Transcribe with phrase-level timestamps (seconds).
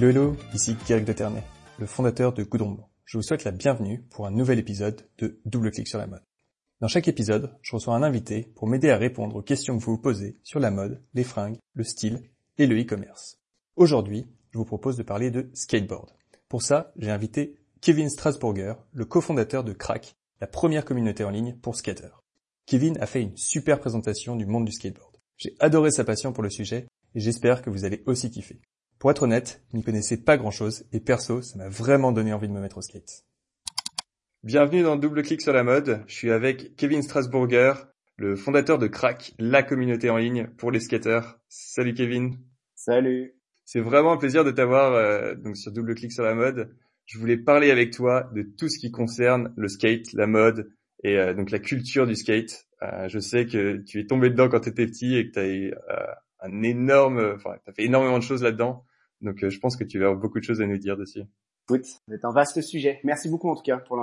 [0.00, 1.42] Hello hello, ici Geric de Ternay,
[1.78, 2.88] le fondateur de Goudron Blanc.
[3.04, 6.24] Je vous souhaite la bienvenue pour un nouvel épisode de Double Clic sur la mode.
[6.80, 9.96] Dans chaque épisode, je reçois un invité pour m'aider à répondre aux questions que vous
[9.96, 12.22] vous posez sur la mode, les fringues, le style
[12.56, 13.42] et le e-commerce.
[13.76, 16.08] Aujourd'hui, je vous propose de parler de skateboard.
[16.48, 21.58] Pour ça, j'ai invité Kevin Strasburger, le cofondateur de Crack, la première communauté en ligne
[21.60, 22.22] pour skaters.
[22.64, 25.18] Kevin a fait une super présentation du monde du skateboard.
[25.36, 28.62] J'ai adoré sa passion pour le sujet et j'espère que vous allez aussi kiffer.
[29.00, 32.34] Pour être honnête, je n'y connaissais pas grand chose et perso, ça m'a vraiment donné
[32.34, 33.24] envie de me mettre au skate.
[34.42, 36.04] Bienvenue dans Double Clic sur la mode.
[36.06, 37.72] Je suis avec Kevin Strasburger,
[38.18, 41.38] le fondateur de Crack, la communauté en ligne pour les skaters.
[41.48, 42.36] Salut Kevin.
[42.74, 43.36] Salut.
[43.64, 46.70] C'est vraiment un plaisir de t'avoir euh, donc sur Double Clic sur la mode.
[47.06, 50.70] Je voulais parler avec toi de tout ce qui concerne le skate, la mode
[51.04, 52.66] et euh, donc la culture du skate.
[52.82, 55.38] Euh, je sais que tu es tombé dedans quand tu étais petit et que tu
[55.38, 55.74] as eu
[56.40, 58.84] un énorme, enfin, tu as fait énormément de choses là-dedans.
[59.20, 61.22] Donc euh, je pense que tu vas avoir beaucoup de choses à nous dire dessus.
[61.68, 63.00] Écoute, c'est un vaste sujet.
[63.04, 63.98] Merci beaucoup en tout cas pour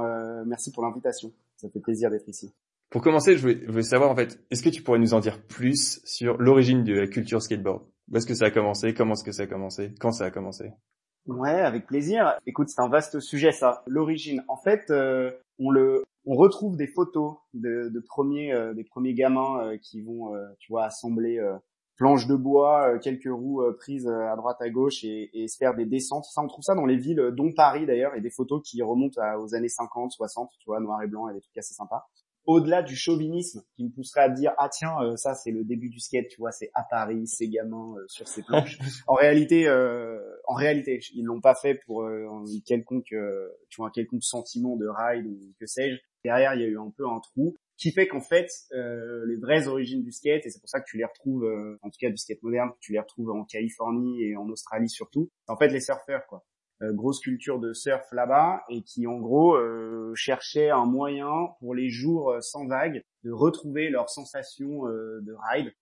[0.46, 1.34] merci pour l'invitation.
[1.58, 2.54] Ça fait plaisir d'être ici.
[2.90, 5.20] Pour commencer, je voulais, je voulais savoir en fait, est-ce que tu pourrais nous en
[5.20, 7.84] dire plus sur l'origine de la culture skateboard?
[8.10, 8.94] Où est-ce que ça a commencé?
[8.94, 9.94] Comment est-ce que ça a commencé?
[10.00, 10.72] Quand ça a commencé?
[11.26, 12.40] Ouais, avec plaisir.
[12.46, 13.84] Écoute, c'est un vaste sujet ça.
[13.88, 18.86] L'origine, en fait, euh, on le, on retrouve des photos de, de premiers, euh, des
[18.86, 21.42] premiers gamins qui vont, tu vois, assembler
[21.98, 25.48] planches de bois, euh, quelques roues euh, prises euh, à droite à gauche et, et
[25.48, 26.26] se faire des descentes.
[26.26, 29.20] Ça, on trouve ça dans les villes, dont Paris d'ailleurs, et des photos qui remontent
[29.40, 32.08] aux années 50, 60, tu vois, noir et blanc et des trucs assez sympas.
[32.46, 36.00] Au-delà du chauvinisme qui me pousserait à dire ah tiens ça c'est le début du
[36.00, 39.70] skate tu vois c'est à Paris ces gamins sur ces planches en réalité
[40.48, 43.14] en réalité ils l'ont pas fait pour un quelconque
[43.68, 46.80] tu vois un quelconque sentiment de ride ou que sais-je derrière il y a eu
[46.80, 50.50] un peu un trou qui fait qu'en fait euh, les vraies origines du skate et
[50.50, 52.92] c'est pour ça que tu les retrouves euh, en tout cas du skate moderne tu
[52.92, 56.44] les retrouves en Californie et en Australie surtout en fait les surfeurs quoi.
[56.84, 61.74] Euh, grosse culture de surf là-bas et qui en gros euh, cherchaient un moyen pour
[61.74, 65.74] les jours euh, sans vagues de retrouver leur sensation de ride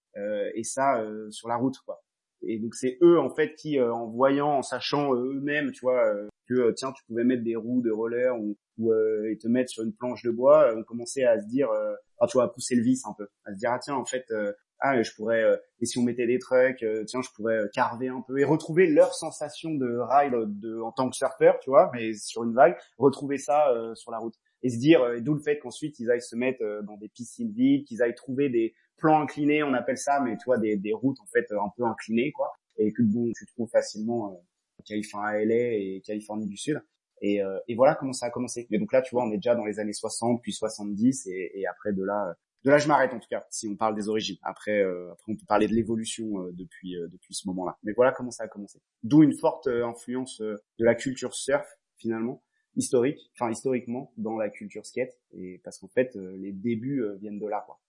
[0.55, 2.01] et ça sur la route quoi.
[2.41, 6.09] Et donc c'est eux en fait qui en voyant en sachant eux-mêmes tu vois
[6.47, 9.83] que tiens tu pouvais mettre des roues de roller ou euh, et te mettre sur
[9.83, 12.75] une planche de bois, on commençait à se dire, euh, ah, tu vois, à pousser
[12.75, 15.44] le vice un peu, à se dire ah tiens en fait euh, ah je pourrais
[15.79, 19.13] et si on mettait des trucs, tiens je pourrais carver un peu et retrouver leur
[19.13, 23.38] sensation de ride de en tant que surfeur, tu vois, mais sur une vague, retrouver
[23.38, 26.61] ça sur la route et se dire d'où le fait qu'ensuite ils aillent se mettre
[26.84, 30.44] dans des piscines vides, qu'ils aillent trouver des plans inclinés, on appelle ça, mais tu
[30.45, 33.69] vois des, des routes en fait un peu inclinées quoi, et que bon tu trouves
[33.69, 34.44] facilement
[34.85, 36.81] Californie à LA et Californie du Sud.
[37.22, 38.68] Et, euh, et, voilà comment ça a commencé.
[38.69, 41.51] Mais donc là, tu vois, on est déjà dans les années 60, puis 70, et,
[41.56, 42.35] et après de là,
[42.66, 43.46] de là, je m'arrête en tout cas.
[43.50, 46.96] Si on parle des origines, après, euh, après on peut parler de l'évolution euh, depuis
[47.12, 47.78] depuis ce moment-là.
[47.84, 48.79] Mais voilà comment ça a commencé.
[49.03, 51.67] D'où une forte influence de la culture surf
[51.97, 52.44] finalement,
[52.75, 57.47] historique, enfin historiquement dans la culture skate, et parce qu'en fait, les débuts viennent de
[57.47, 57.79] là, quoi.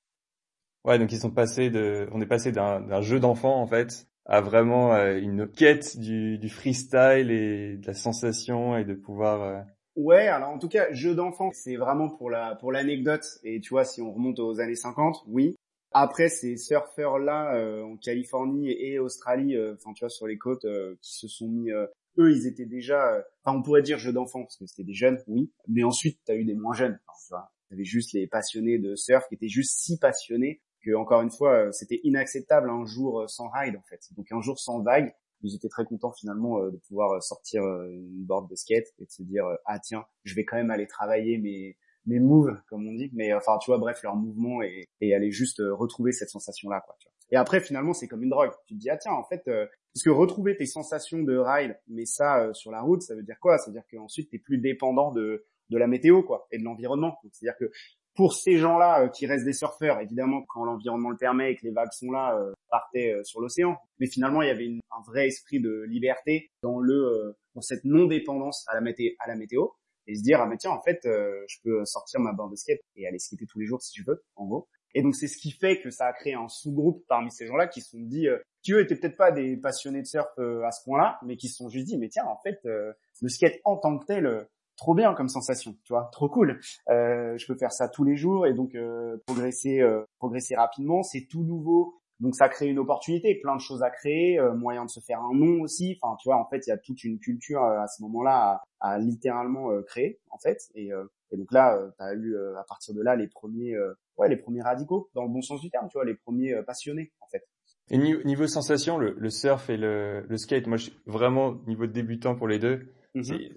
[0.85, 4.41] Ouais, donc ils sont passés de, on est passé d'un jeu d'enfant en fait à
[4.41, 9.43] vraiment euh, une quête du, freestyle et de la sensation et de pouvoir.
[9.43, 9.61] Euh,
[9.97, 13.25] ouais, alors en tout cas, jeu d'enfant, c'est vraiment pour la pour l'anecdote.
[13.45, 15.57] Et tu vois, si on remonte aux années 50, oui.
[15.93, 20.67] Après, ces surfeurs-là euh, en Californie et Australie, enfin tu vois, sur les côtes,
[21.01, 24.57] qui se sont mis, eux, ils étaient déjà, enfin on pourrait dire jeu d'enfant parce
[24.57, 25.51] que c'était des jeunes, oui.
[25.69, 26.99] Mais ensuite, t'as eu des moins jeunes.
[27.07, 30.61] Tu vois, t'avais juste les passionnés de surf qui étaient juste si passionnés
[30.95, 34.01] encore une fois, euh, c'était inacceptable un jour euh, sans ride en fait.
[34.17, 38.25] Donc un jour sans vague, ils étaient très contents finalement euh, de pouvoir sortir une
[38.25, 41.39] board de skate et de se dire ah tiens, je vais quand même aller travailler
[41.39, 41.77] mes
[42.07, 45.61] mes moves comme on dit, mais enfin tu vois bref leur mouvement et, aller juste
[45.61, 46.97] retrouver cette sensation là quoi.
[47.31, 48.53] Et après finalement c'est comme une drogue.
[48.67, 52.07] Tu te dis ah tiens en fait parce que retrouver tes sensations de ride, mais
[52.07, 53.59] ça sur la route, ça veut dire quoi?
[53.59, 57.19] Ça veut dire qu'ensuite t'es plus dépendant de de la météo quoi et de l'environnement.
[57.33, 57.73] C'est-à-dire que
[58.17, 61.65] pour ces gens-là euh, qui restent des surfeurs, évidemment, quand l'environnement le permet et que
[61.65, 63.77] les vagues sont là, euh, partaient euh, sur l'océan.
[64.01, 68.67] Mais finalement, il y avait un vrai esprit de liberté dans le dans cette non-dépendance
[68.69, 69.69] à la, météo, à la météo
[70.07, 72.81] et se dire ah mais tiens en fait je peux sortir ma bande de skate
[72.97, 74.69] et aller skater tous les jours si je veux en gros.
[74.95, 77.67] Et donc c'est ce qui fait que ça a créé un sous-groupe parmi ces gens-là
[77.67, 78.29] qui se sont dit
[78.63, 81.57] qui eux étaient peut-être pas des passionnés de surf à ce point-là, mais qui se
[81.57, 84.47] sont juste dit mais tiens en fait le skate en tant que tel
[84.77, 86.61] trop bien comme sensation, tu vois, trop cool.
[86.89, 91.03] Euh, je peux faire ça tous les jours et donc euh, progresser, euh, progresser rapidement.
[91.03, 94.85] C'est tout nouveau, donc ça crée une opportunité, plein de choses à créer, euh, moyen
[94.85, 95.99] de se faire un nom aussi.
[96.01, 98.63] Enfin, tu vois, en fait, il y a toute une culture euh, à ce moment-là
[98.81, 100.59] à, à, littéralement créer, en fait.
[100.75, 100.91] Et,
[101.31, 103.75] et donc là, tu as eu à partir de là les premiers,
[104.19, 107.13] ouais, les premiers radicaux dans le bon sens du terme, tu vois, les premiers passionnés,
[107.21, 107.43] en fait.
[107.89, 112.35] Et niveau, sensation, le, surf et le, le skate, moi, je suis vraiment niveau débutant
[112.35, 112.93] pour les deux.
[113.17, 113.49] Mhm.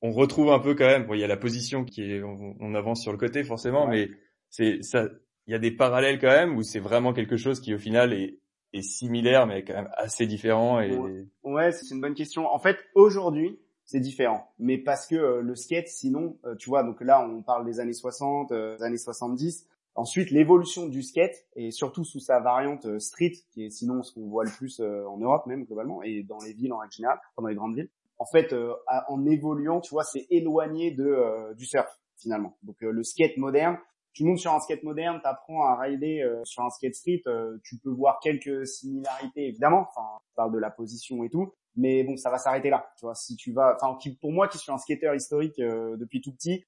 [0.00, 1.06] on retrouve un peu quand même.
[1.06, 4.10] Bon, il y a la position qui est, on, avance sur le côté forcément, mais
[4.48, 5.06] c'est ça.
[5.46, 8.12] Il y a des parallèles quand même où c'est vraiment quelque chose qui au final
[8.14, 8.38] est,
[8.72, 10.80] est similaire, mais quand même assez différent.
[10.80, 10.98] Et...
[11.42, 12.46] Ouais, c'est une bonne question.
[12.46, 16.82] En fait, aujourd'hui, c'est différent, mais parce que euh, le skate, sinon, euh, tu vois,
[16.82, 19.66] donc là, on parle des années 60, euh, des années 70.
[19.94, 24.26] Ensuite, l'évolution du skate et surtout sous sa variante street, qui est sinon ce qu'on
[24.26, 27.46] voit le plus en Europe même globalement et dans les villes en règle générale, dans
[27.46, 28.74] les grandes villes en fait, euh,
[29.08, 31.88] en évoluant, tu vois, c'est éloigné de euh, du surf
[32.18, 32.56] finalement.
[32.62, 33.78] Donc euh, le skate moderne,
[34.12, 37.22] tu montes sur un skate moderne, tu apprends à rider sur un skate street,
[37.64, 39.88] tu peux voir quelques similarités évidemment.
[39.88, 42.86] Enfin, je parle de la position et tout, mais bon, ça va s'arrêter là.
[42.98, 46.34] Tu vois, si tu vas, enfin, pour moi qui suis un skateur historique depuis tout
[46.34, 46.62] petit,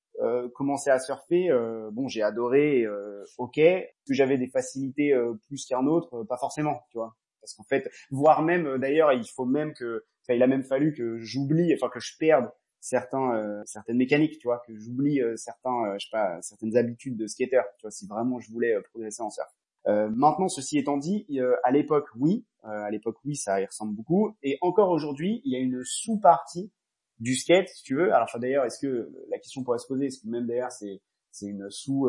[0.55, 1.51] commencer à surfer,
[1.93, 2.87] bon, j'ai adoré,
[3.37, 3.57] ok.
[3.57, 5.15] Que j'avais des facilités
[5.47, 7.15] plus qu'un autre, pas forcément, tu vois.
[7.43, 10.03] Parce qu'en fait, voire même, d'ailleurs, il faut même que
[10.33, 12.51] il a même fallu que j'oublie, enfin que je perde
[12.85, 16.77] certains euh, certaines mécaniques, tu vois, que j'oublie euh, certains, euh, je sais pas, certaines
[16.77, 19.49] habitudes de skater, tu vois, si vraiment je voulais progresser en surf.
[19.87, 21.27] maintenant, ceci étant dit,
[21.63, 24.35] à l'époque, oui, à l'époque, oui, ça y ressemble beaucoup.
[24.43, 26.73] Et encore aujourd'hui, il y a une sous-partie
[27.21, 28.13] du skate, si tu veux.
[28.13, 31.47] Alors, d'ailleurs, est-ce que la question pourrait se poser, est-ce que même d'ailleurs, c'est c'est
[31.47, 32.09] une sous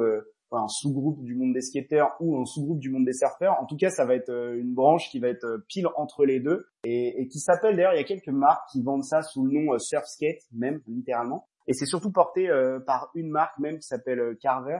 [0.57, 3.57] un sous-groupe du monde des skateurs ou un sous-groupe du monde des surfeurs.
[3.61, 6.25] En tout cas, ça va être euh, une branche qui va être euh, pile entre
[6.25, 9.45] les deux et, qui s'appelle d'ailleurs, il y a quelques marques qui vendent ça sous
[9.45, 11.47] le nom euh, Surf Skate, même littéralement.
[11.67, 12.47] Et c'est surtout porté
[12.85, 14.77] par une marque même qui s'appelle Carver,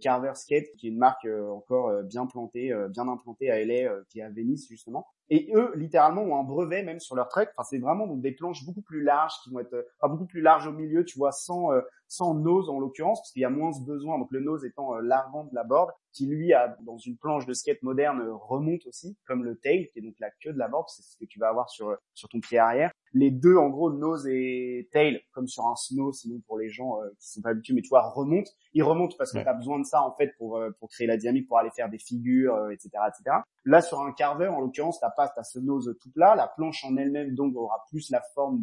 [0.00, 4.22] Carver Skate, qui est une marque encore bien plantée, bien implantée à LA, qui est
[4.24, 5.06] à Venice justement.
[5.30, 7.48] Et eux, littéralement, ont un brevet même sur leur truck.
[7.56, 10.40] Enfin, c'est vraiment donc des planches beaucoup plus larges qui vont être, enfin, beaucoup plus
[10.40, 11.70] larges au milieu, tu vois, sans
[12.10, 14.18] sans nose en l'occurrence, parce qu'il y a moins besoin.
[14.18, 17.46] Donc le nose étant euh, l'avant de la board, qui lui a dans une planche
[17.46, 20.58] de skate moderne euh, remonte aussi, comme le tail, qui est donc la queue de
[20.58, 22.90] la board, c'est ce que tu vas avoir sur sur ton pied arrière.
[23.12, 27.00] Les deux, en gros, nose et tail, comme sur un snow, sinon pour les gens
[27.00, 28.50] euh, qui sont pas habitués, mais tu vois, remontent.
[28.74, 31.16] Ils remontent parce que tu as besoin de ça en fait pour pour créer la
[31.16, 33.36] dynamique, pour aller faire des figures, etc., etc.
[33.64, 36.34] Là, sur un carver, en l'occurrence, t'as pas, t'as ce nose tout plat.
[36.34, 38.62] La planche en elle-même, donc, aura plus la forme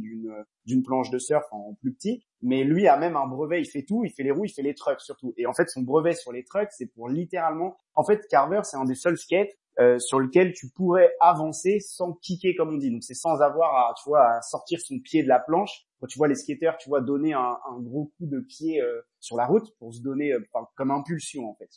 [0.66, 2.26] d'une planche de surf en plus petit.
[2.42, 3.62] Mais lui a même un brevet.
[3.62, 4.04] Il fait tout.
[4.04, 5.34] Il fait les roues, il fait les trucks surtout.
[5.38, 7.78] Et en fait, son brevet sur les trucks, c'est pour littéralement.
[7.96, 12.14] En fait, Carver, c'est un des seuls skates euh, sur lequel tu pourrais avancer sans
[12.14, 12.90] kicker comme on dit.
[12.90, 15.86] Donc c'est sans avoir à, tu vois, à sortir son pied de la planche.
[16.00, 19.38] Quand tu vois les skateurs, tu vois donner un, gros coup de pied euh, sur
[19.38, 20.44] la route pour se donner euh,
[20.76, 21.70] comme impulsion en fait.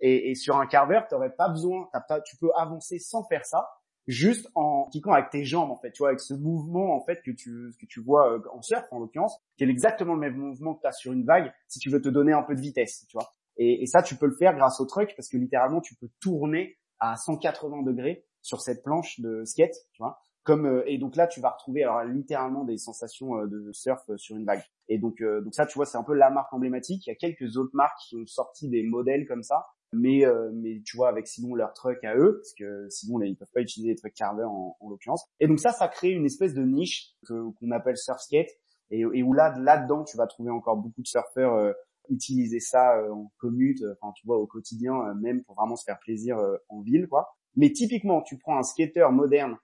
[0.00, 3.68] Et, sur un carver, t'aurais pas besoin, pas, tu peux avancer sans faire ça,
[4.08, 7.22] juste en kickant avec tes jambes en fait, tu vois, avec ce mouvement en fait
[7.22, 10.36] que tu que tu vois euh, en surf en l'occurrence, qui est exactement le même
[10.36, 12.60] mouvement que tu as sur une vague, si tu veux te donner un peu de
[12.60, 13.30] vitesse, tu vois.
[13.60, 16.78] Et, ça, tu peux le faire grâce au truck parce que littéralement, tu peux tourner
[17.00, 20.20] à 180 degrés sur cette planche de skate, tu vois.
[20.44, 24.36] Comme euh, et donc là, tu vas retrouver littéralement des sensations euh, de surf sur
[24.36, 24.62] une vague.
[24.88, 27.06] Et donc donc ça, tu vois, c'est un peu la marque emblématique.
[27.06, 30.50] Il y a quelques autres marques qui ont sorti des modèles comme ça mais euh,
[30.52, 33.60] mais tu vois avec sinon leur truck à eux parce que sinon ils peuvent pas
[33.60, 35.24] utiliser les trucks Carver en, en l'occurrence.
[35.40, 38.50] Et donc ça ça crée une espèce de niche qu'on appelle surf skate
[38.90, 41.72] et, où là là dedans tu vas trouver encore beaucoup de surfeurs euh,
[42.10, 45.98] utiliser ça euh, en commute enfin tu vois au quotidien même pour vraiment se faire
[45.98, 46.38] plaisir
[46.68, 47.28] en ville quoi.
[47.56, 49.56] Mais typiquement tu prends un skater moderne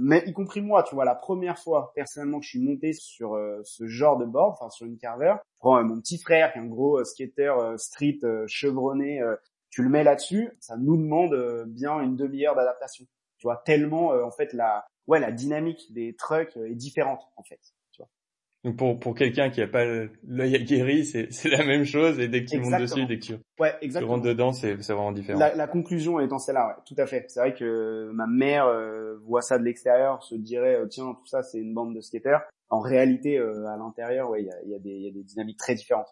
[0.00, 3.38] mais y compris moi, tu vois, la première fois personnellement que je suis monté sur
[3.62, 6.62] ce genre de board, enfin sur une Carver, je prends mon petit frère qui est
[6.62, 9.22] un gros skater street chevronné
[9.70, 13.06] tu le mets là-dessus, ça nous demande euh, bien une demi-heure d'adaptation.
[13.38, 17.22] Tu vois, tellement euh, en fait la ouais la dynamique des trucks euh, est différente
[17.36, 17.60] en fait.
[17.92, 18.08] Tu vois.
[18.64, 19.84] Donc pour pour quelqu'un qui a pas
[20.24, 23.24] l'œil aguerri, c'est c'est la même chose et dès que tu montes dessus, dès que
[23.24, 24.14] tu, ouais, exactement.
[24.14, 25.38] rentres dedans, c'est c'est vraiment différent.
[25.38, 27.24] La, la conclusion étant celle-là, ouais, tout à fait.
[27.28, 28.66] C'est vrai que ma mère
[29.22, 32.78] voit ça de l'extérieur, se dirait tiens tout ça c'est une bande de skaters en
[32.78, 35.74] réalité, euh, à l'intérieur, ouais, il y a, y, a y a, des dynamiques très
[35.74, 36.06] différentes.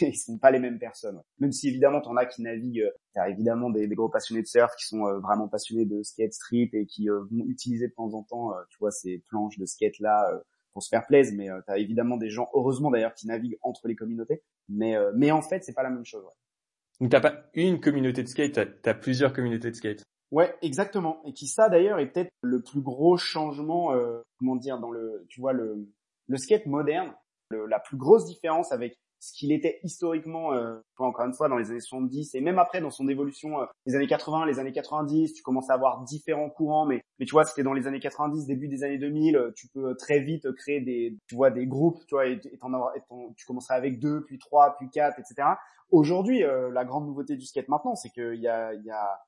[0.00, 1.20] Ils sont pas les mêmes personnes.
[1.40, 2.82] Même si évidemment, t'en as qui naviguent.
[2.82, 6.04] Euh, t'as évidemment des, des, gros passionnés de surf qui sont euh, vraiment passionnés de
[6.04, 9.66] skate strip et qui vont utiliser de temps en temps, tu vois, ces planches de
[9.66, 10.24] skate là
[10.72, 11.34] pour se faire plaisir.
[11.36, 14.42] Mais t'as évidemment des gens, heureusement d'ailleurs, qui naviguent entre les communautés.
[14.68, 16.24] Mais mais en fait, c'est pas la même chose.
[16.24, 16.30] Ouais.
[17.00, 20.02] Donc t'as pas une communauté de skate, t'as as plusieurs communautés de skate.
[20.30, 21.22] Ouais, exactement.
[21.24, 23.92] Et qui ça d'ailleurs est peut-être le plus gros changement,
[24.38, 25.88] comment dire, dans le, tu vois le
[26.26, 27.14] le skate moderne,
[27.50, 31.70] la plus grosse différence avec ce qu'il était historiquement, euh, encore une fois, dans les
[31.70, 35.32] années 70 et même après dans son évolution, euh, les années 80, les années 90,
[35.32, 38.46] tu commences à avoir différents courants, mais mais tu vois, c'était dans les années 90,
[38.46, 42.00] début des années 2000, euh, tu peux très vite créer des, tu vois, des groupes,
[42.06, 42.58] tu vois, et, et,
[43.36, 45.48] tu commenceras avec deux, puis trois, puis quatre, etc.
[45.90, 49.20] Aujourd'hui, la grande nouveauté du skate maintenant, c'est qu'il y a, y a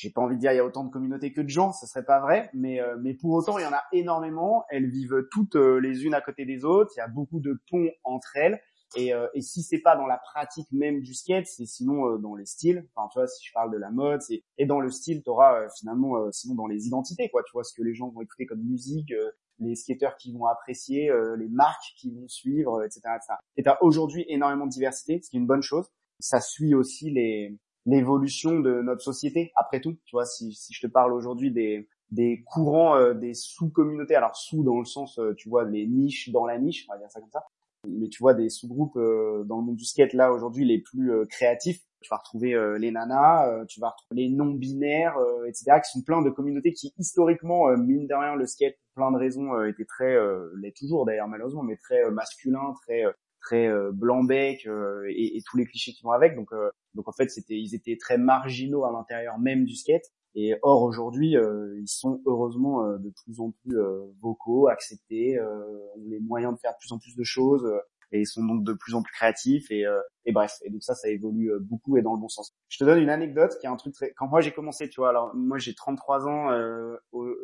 [0.00, 1.86] j'ai pas envie de dire il y a autant de communautés que de gens, ça
[1.86, 4.64] serait pas vrai, mais euh, mais pour autant il y en a énormément.
[4.70, 6.92] Elles vivent toutes euh, les unes à côté des autres.
[6.96, 8.62] Il y a beaucoup de ponts entre elles.
[8.96, 12.34] Et, euh, et si c'est pas dans la pratique même du skate, c'est sinon dans
[12.34, 12.88] les styles.
[12.94, 15.28] Enfin, tu vois, si je parle de la mode, c'est et dans le style, tu
[15.28, 17.42] auras finalement sinon dans les identités, quoi.
[17.44, 19.12] Tu vois ce que les gens vont écouter comme musique,
[19.58, 23.34] les skateurs qui vont apprécier, les marques qui vont suivre, etc., etc.
[23.56, 25.86] Et t'as aujourd'hui énormément de diversité, ce qui est une bonne chose.
[26.18, 29.52] Ça suit aussi les l'évolution de notre société.
[29.56, 33.34] Après tout, tu vois, si, si je te parle aujourd'hui des, des courants, euh, des
[33.34, 36.92] sous-communautés, alors sous dans le sens, euh, tu vois, les niches dans la niche, on
[36.92, 37.44] va dire ça comme ça,
[37.88, 41.26] mais tu vois des sous-groupes euh, dans le monde du skate là aujourd'hui les plus
[41.28, 41.80] créatifs.
[42.02, 46.30] Tu vas retrouver les nanas, tu vas retrouver les non-binaires, etc., qui sont plein de
[46.30, 50.16] communautés qui historiquement, mine de rien, le skate, plein de raisons, était très,
[50.62, 53.04] l'est toujours d'ailleurs malheureusement, mais très masculin, très
[53.40, 56.36] très euh, blanc-bec euh, et, et, tous les clichés qui vont avec.
[56.36, 60.04] Donc, euh, donc en fait, c'était, ils étaient très marginaux à l'intérieur même du skate.
[60.36, 63.76] Et or aujourd'hui, ils sont heureusement de plus en plus
[64.22, 67.68] vocaux, acceptés, ont les moyens de faire de plus en plus de choses
[68.12, 69.84] et ils sont donc de plus en plus créatifs et,
[70.26, 70.52] et bref.
[70.62, 72.54] Et donc ça, ça évolue beaucoup et dans le bon sens.
[72.68, 74.12] Je te donne une anecdote qui est un truc très.
[74.12, 76.50] Quand moi j'ai commencé, tu vois, alors moi j'ai 33 ans,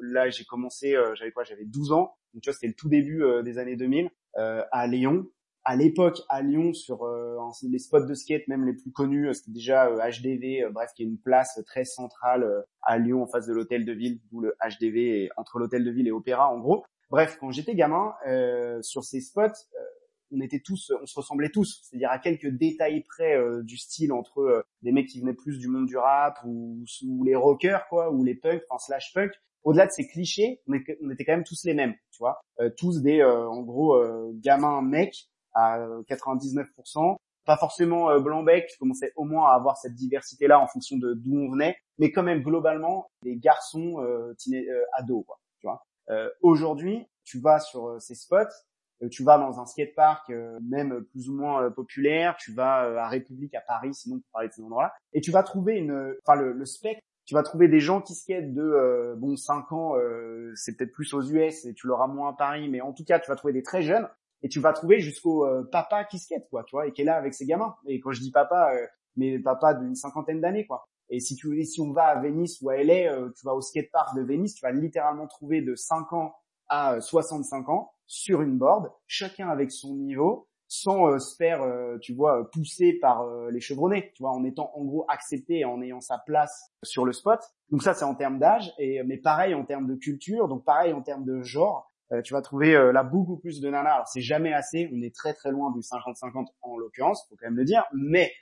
[0.03, 2.15] là j'ai commencé, j'avais quoi, j'avais 12 ans.
[2.35, 5.27] Donc tu vois, c'était le tout début des années 2000 à Lyon
[5.67, 7.37] à l'époque à Lyon sur euh,
[7.69, 11.03] les spots de skate même les plus connus euh, c'était déjà HDV euh, bref qui
[11.03, 14.57] est une place très centrale à Lyon en face de l'hôtel de ville d'où le
[14.63, 16.85] HDV est entre l'hôtel de ville et Opéra en gros.
[17.11, 18.15] Bref quand j'étais gamin
[18.81, 19.67] sur ces spots
[20.31, 21.81] on était tous on se ressemblait tous.
[21.83, 25.87] C'est-à-dire à quelques détails près du style entre des mecs qui venaient plus du monde
[25.87, 26.85] du rap ou,
[27.25, 29.33] les rockers quoi ou les punks enfin slash punk.
[29.65, 32.41] Au-delà de ces clichés, on était, quand même tous les mêmes, tu vois,
[32.77, 34.01] tous des, en gros,
[34.35, 37.17] gamins mecs à 99%.
[37.45, 41.15] Pas forcément euh, blanc-bec, je commençais au moins à avoir cette diversité-là en fonction de
[41.15, 45.39] d'où on venait, mais quand même globalement des garçons euh, euh ados, quoi.
[45.61, 45.83] Tu vois.
[46.11, 48.53] Euh, Aujourd'hui, tu vas sur euh, ces spots,
[49.11, 50.33] tu vas dans un skatepark
[50.63, 54.55] même plus ou moins populaire, tu vas à République à Paris, sinon pour parler de
[54.55, 57.81] ces endroits-là, et tu vas trouver une, enfin le, le spectre tu vas trouver des
[57.81, 61.75] gens qui skatent de euh, bon 5 ans, euh, c'est peut-être plus aux US et
[61.75, 64.09] tu l'auras moins à Paris, mais en tout cas tu vas trouver des très jeunes
[64.43, 67.05] et tu vas trouver jusqu'au euh, papa qui skate quoi, tu vois, et qui est
[67.05, 67.75] là avec ses gamins.
[67.87, 70.87] Et quand je dis papa, euh, mais papa d'une cinquantaine d'années quoi.
[71.09, 73.61] Et si tu si on va à Venise ou à LA, euh, tu vas au
[73.61, 76.35] skatepark de Venise, tu vas littéralement trouver de 5 ans
[76.69, 81.61] à 65 ans sur une board, chacun avec son niveau, sans se faire,
[82.01, 85.81] tu vois, pousser par les chevronnés, tu vois, en étant en gros accepté et en
[85.81, 87.41] ayant sa place sur le spot.
[87.71, 90.93] Donc ça, c'est en termes d'âge, et mais pareil en termes de culture, donc pareil
[90.93, 91.93] en termes de genre.
[92.13, 93.95] Euh, tu vas trouver euh, là beaucoup plus de nanas.
[93.95, 97.47] Alors c'est jamais assez, on est très très loin du 50-50 en l'occurrence, faut quand
[97.47, 98.33] même le dire, mais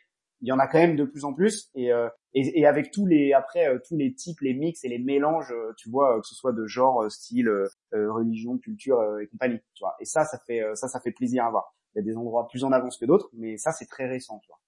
[0.42, 2.90] il y en a quand même de plus en plus et, euh, et, et, avec
[2.90, 6.35] tous les après tous les types, les mix et les mélanges, tu vois, que ce
[6.35, 7.50] soit de genre, style,
[7.92, 9.94] religion, culture et compagnie, tu vois.
[10.00, 11.75] Et ça, ça fait ça, ça fait plaisir à voir.
[11.94, 14.38] Il y a des endroits plus en avance que d'autres, mais ça c'est très récent,
[14.40, 14.59] tu vois.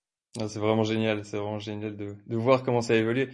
[0.40, 3.28] Ah, c'est vraiment génial, c'est vraiment génial de, de voir comment ça a évolué.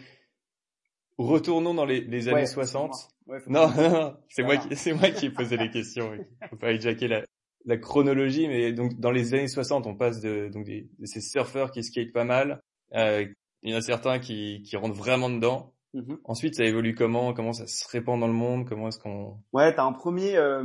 [1.18, 3.11] Retournons dans les, les années 60.
[3.46, 6.12] Non, non, c'est moi qui, c'est moi qui ai posé les questions.
[6.50, 7.22] Faut pas hijacker la,
[7.64, 11.20] la chronologie, mais donc dans les années 60, on passe de donc des, de ces
[11.20, 12.60] surfeurs qui skatent pas mal.
[12.94, 13.26] Euh,
[13.62, 15.72] il y en a certains qui, qui rentrent vraiment dedans.
[15.94, 16.18] Mm-hmm.
[16.24, 17.32] Ensuite, ça évolue comment?
[17.34, 18.68] Comment ça se répand dans le monde?
[18.68, 20.36] Comment est-ce qu'on Ouais, t'as un premier.
[20.36, 20.64] Euh,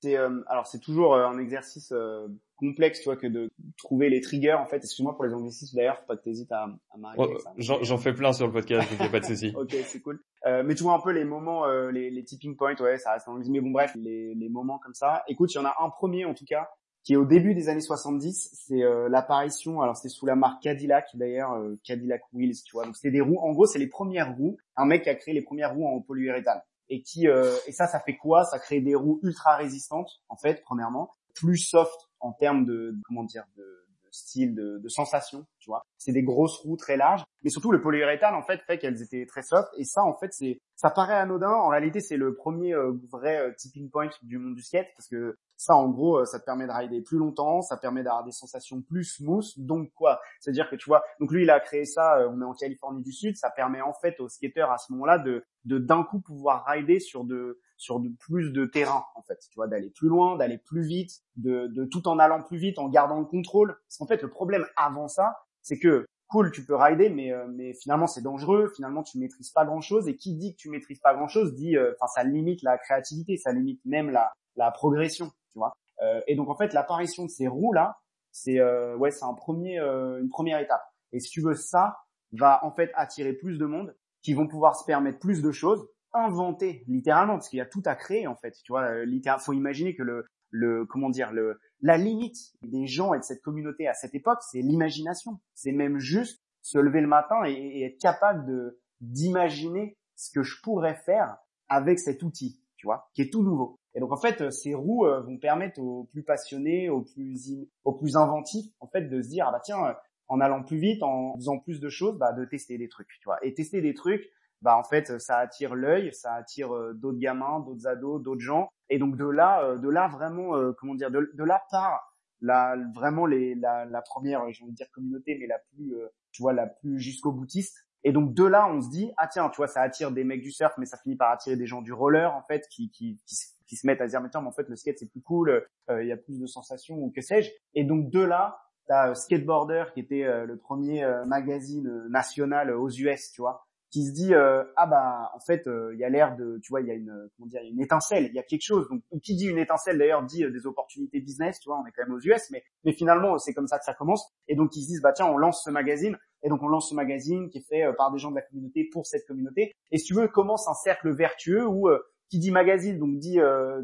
[0.00, 2.28] c'est euh, alors c'est toujours euh, un exercice euh,
[2.58, 4.76] complexe, tu vois, que de trouver les triggers, en fait.
[4.76, 7.34] Excuse-moi pour les anglicismes d'ailleurs, faut pas que t'hésites à, à m'arrêter.
[7.56, 9.52] J'en fais plein sur le podcast, donc y a pas de souci.
[9.56, 10.20] ok, c'est cool.
[10.46, 13.12] Euh, mais tu vois un peu les moments, euh, les, les, tipping points, ouais, ça
[13.12, 13.48] reste en anglais.
[13.50, 15.22] Mais bon, bref, les, les moments comme ça.
[15.28, 16.68] Écoute, il y en a un premier en tout cas,
[17.04, 18.50] qui est au début des années 70.
[18.52, 22.84] C'est euh, l'apparition, alors c'est sous la marque Cadillac d'ailleurs, euh, Cadillac Wheels, tu vois.
[22.84, 23.38] Donc c'est des roues.
[23.40, 24.58] En gros, c'est les premières roues.
[24.76, 26.60] Un mec qui a créé les premières roues en polyuréthane.
[26.90, 28.44] Et qui euh, et ça, ça fait quoi?
[28.44, 33.24] Ça crée des roues ultra résistantes, en fait, premièrement, plus soft en termes de, comment
[33.24, 35.82] dire de, style, de, de, sensation, tu vois.
[35.98, 39.26] C'est des grosses roues très larges, mais surtout le polyuréthane en fait fait qu'elles étaient
[39.26, 39.68] très soft.
[39.76, 41.50] Et ça en fait c'est, ça paraît anodin.
[41.50, 45.08] En réalité c'est le premier euh, vrai euh, tipping point du monde du skate parce
[45.08, 48.24] que ça en gros euh, ça te permet de rider plus longtemps, ça permet d'avoir
[48.24, 49.52] des sensations plus smooth.
[49.58, 50.18] Donc quoi?
[50.40, 52.26] C'est-à-dire que tu vois, donc lui il a créé ça.
[52.30, 55.18] on est en Californie du Sud, ça permet en fait aux skateurs à ce moment-là
[55.18, 59.38] de de d'un coup pouvoir rider sur de sur de plus de terrain en fait,
[59.50, 62.88] tu vois, d'aller plus loin, d'aller plus vite, de, tout en allant plus vite, en
[62.88, 63.78] gardant le contrôle.
[63.86, 67.46] Parce qu'en fait, le problème avant ça, c'est que cool, tu peux rider, mais euh,
[67.48, 68.70] mais finalement c'est dangereux.
[68.74, 70.08] Finalement, tu maîtrises pas grand chose.
[70.08, 72.76] Et qui dit que tu maîtrises pas grand chose dit, euh, enfin, ça limite la
[72.76, 75.76] créativité, ça limite même la progression, tu vois.
[76.02, 77.98] Euh, et donc en fait, l'apparition de ces roues là,
[78.30, 78.60] c'est
[78.96, 80.82] ouais, c'est un premier une première étape.
[81.12, 81.96] Et si tu veux ça,
[82.32, 85.86] va en fait attirer plus de monde qui vont pouvoir se permettre plus de choses,
[86.12, 88.52] inventer littéralement parce qu'il y a tout à créer en fait.
[88.64, 92.86] Tu vois, euh, littéralement, faut imaginer que le le comment dire le la limite des
[92.86, 95.40] gens et de cette communauté à cette époque, c'est l'imagination.
[95.54, 100.60] C'est même juste se lever le matin et, être capable de d'imaginer ce que je
[100.62, 101.36] pourrais faire
[101.68, 103.78] avec cet outil, tu vois, qui est tout nouveau.
[103.94, 107.92] Et donc en fait, ces roues euh, vont permettre aux plus passionnés, aux plus aux
[107.92, 109.94] plus inventifs, en fait, de se dire ah bah tiens,
[110.28, 113.24] en allant plus vite, en faisant plus de choses, bah de tester des trucs, tu
[113.24, 113.38] vois.
[113.44, 114.30] Et tester des trucs,
[114.62, 118.68] bah en fait ça attire l'œil, ça attire euh, d'autres gamins, d'autres ados, d'autres gens.
[118.90, 122.14] Et donc de là, euh, de là vraiment, euh, comment dire, de, de là part
[122.40, 125.94] la vraiment les la, la première, j'ai envie de dire communauté, mais la plus,
[126.30, 127.87] tu vois, la plus jusqu'au boutiste.
[128.04, 130.42] Et donc de là, on se dit ah tiens, tu vois, ça attire des mecs
[130.42, 133.20] du surf, mais ça finit par attirer des gens du roller en fait, qui qui
[133.66, 135.66] qui, se mettent à dire mais tiens, mais en fait le skate c'est plus cool,
[135.90, 137.50] il y a plus de sensations ou que sais-je.
[137.74, 143.42] Et donc de là, t'as Skateboarder qui était le premier magazine national aux US, tu
[143.42, 146.58] vois, qui se dit euh, ah bah en fait euh, il y a l'air de
[146.62, 148.86] tu vois il y a une comment dire une étincelle il y a quelque chose.
[148.90, 151.92] Donc qui dit une étincelle d'ailleurs dit euh, des opportunités business tu vois on est
[151.92, 154.30] quand même aux US mais mais finalement c'est comme ça que ça commence.
[154.46, 156.16] Et donc ils se disent bah tiens on lance ce magazine.
[156.42, 158.88] Et donc on lance ce magazine qui est fait par des gens de la communauté
[158.92, 159.72] pour cette communauté.
[159.90, 161.88] Et si tu veux commence un cercle vertueux où
[162.30, 163.38] qui dit magazine donc dit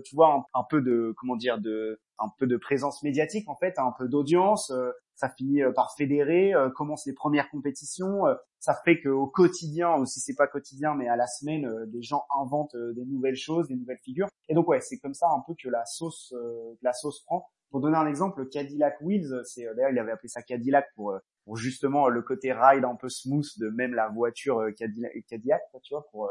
[0.04, 3.78] tu vois un, peu de comment dire de un peu de présence médiatique en fait
[3.78, 4.70] un peu d'audience
[5.16, 9.96] ça finit euh, par fédérer, euh, commence les premières compétitions, euh, ça fait qu'au quotidien,
[9.96, 13.68] ou si c'est pas quotidien, mais à la semaine, des gens inventent des nouvelles choses,
[13.68, 14.28] des nouvelles figures.
[14.48, 16.34] Et donc ouais, c'est comme ça un peu que la sauce,
[16.80, 17.46] la sauce prend.
[17.70, 21.18] Pour donner un exemple, Cadillac Wheels, c'est d'ailleurs il avait appelé ça Cadillac pour,
[21.56, 26.06] justement le côté ride un peu smooth de même la voiture Cadillac, Cadillac tu vois,
[26.10, 26.30] pour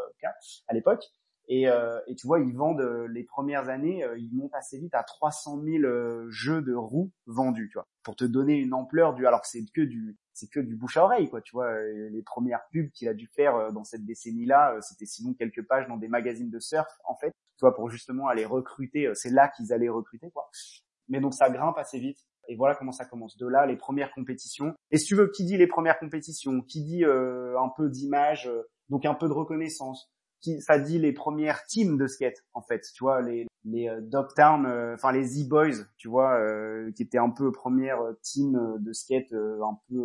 [0.67, 1.03] à l'époque.
[1.47, 4.79] Et, euh, et, tu vois, ils vendent euh, les premières années, euh, ils montent assez
[4.79, 5.83] vite à 300 000
[6.29, 9.27] jeux de roues vendus, tu vois, pour te donner une ampleur du.
[9.27, 11.41] Alors que c'est que du, c'est que du bouche à oreille, quoi.
[11.41, 15.65] Tu vois, les premières pubs qu'il a dû faire dans cette décennie-là, c'était sinon quelques
[15.67, 19.11] pages dans des magazines de surf, en fait, tu vois, pour justement aller recruter.
[19.13, 20.49] C'est là qu'ils allaient recruter, quoi.
[21.09, 22.19] Mais donc ça grimpe assez vite.
[22.47, 23.37] Et voilà comment ça commence.
[23.37, 24.73] De là, les premières compétitions.
[24.91, 28.49] Et si tu veux, qui dit les premières compétitions, qui dit un peu d'image,
[28.89, 30.12] donc un peu de reconnaissance,
[30.59, 32.81] ça dit les premières teams de skate en fait.
[32.93, 37.17] Tu vois les les euh, Dogtown euh, enfin les Z-Boys tu vois euh, qui étaient
[37.17, 40.03] un peu première team de skate un peu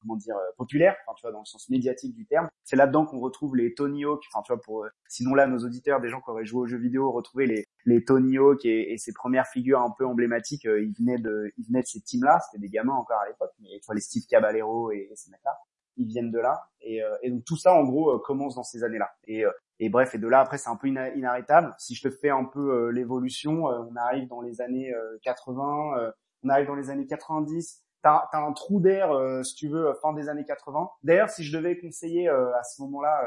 [0.00, 2.48] comment dire populaire tu vois dans le sens médiatique du terme.
[2.64, 6.00] C'est là-dedans qu'on retrouve les Tony Hawk enfin tu vois pour sinon là nos auditeurs
[6.00, 8.98] des gens qui auraient joué aux jeux vidéo retrouver les les Tony Hawk et, et
[8.98, 12.38] ses premières figures un peu emblématiques ils venaient de ils venaient de ces teams là
[12.46, 15.44] c'était des gamins encore à l'époque mais tu vois les Steve Caballero et, ces mecs
[15.44, 15.52] là
[15.96, 16.68] ils viennent de là.
[16.80, 19.10] Et, euh, et, donc tout ça, en gros, euh, commence dans ces années-là.
[19.24, 21.74] Et, euh, et bref, et de là, après, c'est un peu inarrêtable.
[21.78, 26.12] Si je te fais un peu l'évolution, on arrive dans les années 80,
[26.44, 27.82] on arrive dans les annes 90.
[28.00, 29.10] T'as as un trou d'air,
[29.44, 30.88] si tu veux, fin des années 80.
[31.02, 33.24] D'ailleurs, si je devais conseiller à ce moment-là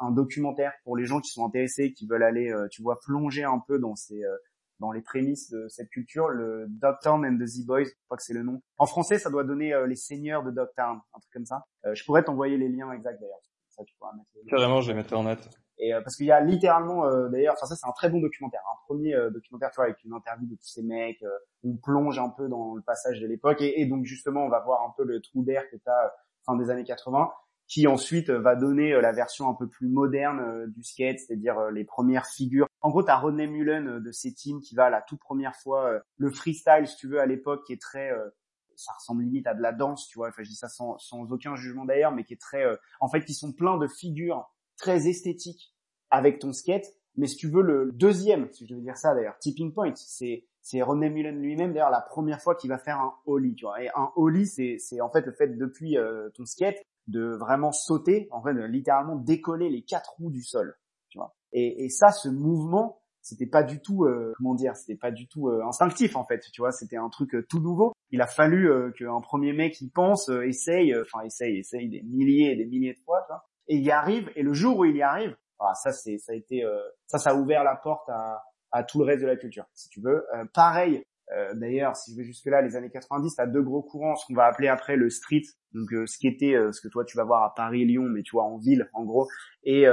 [0.00, 3.60] un documentaire pour les gens qui sont intéressés, qui veulent aller, tu vois, plonger un
[3.60, 4.24] peu dans ces
[4.82, 8.34] dans les prémices de cette culture, le Dogtown and the Z-Boys, je crois que c'est
[8.34, 8.60] le nom.
[8.78, 11.64] En français, ça doit donner euh, les seigneurs de Dogtown, un truc comme ça.
[11.86, 13.38] Euh, je pourrais t'envoyer les liens exacts d'ailleurs.
[13.68, 15.38] Ça, tu pourras mettre Carrément, je les mettrai en net.
[15.78, 18.60] Et euh, parce qu'il y a littéralement, d'ailleurs, enfin ça c'est un très bon documentaire,
[18.70, 21.24] un premier documentaire, tu vois, avec une interview de tous ces mecs.
[21.64, 24.60] on plonge un peu dans le passage de l'époque et, et, donc justement, on va
[24.60, 26.10] voir un peu le trou d'air que t'as
[26.44, 27.32] fin des années 80
[27.72, 32.26] qui ensuite va donner la version un peu plus moderne du skate, c'est-à-dire les premières
[32.26, 35.56] figures en gros, t'as René Mullen euh, de ces teams qui va la toute première
[35.56, 38.28] fois euh, le freestyle, si tu veux, à l'époque, qui est très, euh,
[38.74, 40.28] ça ressemble limite à de la danse, tu vois.
[40.28, 42.64] Enfin, je dis ça sans, sans aucun jugement d'ailleurs, mais qui est très,
[43.00, 45.74] en fait, qui sont pleins de figures très esthétiques
[46.10, 46.86] avec ton skate.
[47.16, 50.44] Mais si tu veux, le deuxième, si je veux dire ça d'ailleurs, tipping point, c'est
[50.64, 53.82] c'est René Mullen lui-même d'ailleurs la première fois qu'il va faire un ollie, tu vois.
[53.82, 55.96] Et un ollie, c'est c'est en fait le fait depuis
[56.34, 56.76] ton skate
[57.08, 60.76] de vraiment sauter, en fait, de littéralement décoller les quatre roues du sol,
[61.08, 61.34] tu vois.
[61.52, 65.28] Et, et ça, ce mouvement, c'était pas du tout, euh, comment dire, c'était pas du
[65.28, 66.40] tout euh, instinctif en fait.
[66.52, 67.92] Tu vois, c'était un truc euh, tout nouveau.
[68.10, 72.56] Il a fallu qu'un premier mec y pense, essaye, enfin essaye, essaye des milliers et
[72.56, 74.30] des milliers de fois, tu vois, et il y arrive.
[74.36, 76.62] Et le jour où il y arrive, ah, ça c'est, ça a été,
[77.06, 80.02] ça, ça a ouvert la porte à tout le reste de la culture, si tu
[80.02, 80.26] veux.
[80.52, 84.16] pareil, euh, d'ailleurs, si je vais jusque là, les années 90, t'as deux gros courants,
[84.16, 86.88] ce qu'on va appeler après le street, donc euh, ce qui était euh, ce que
[86.88, 89.28] toi tu vas voir à Paris, Lyon, mais tu vois en ville en gros,
[89.64, 89.84] et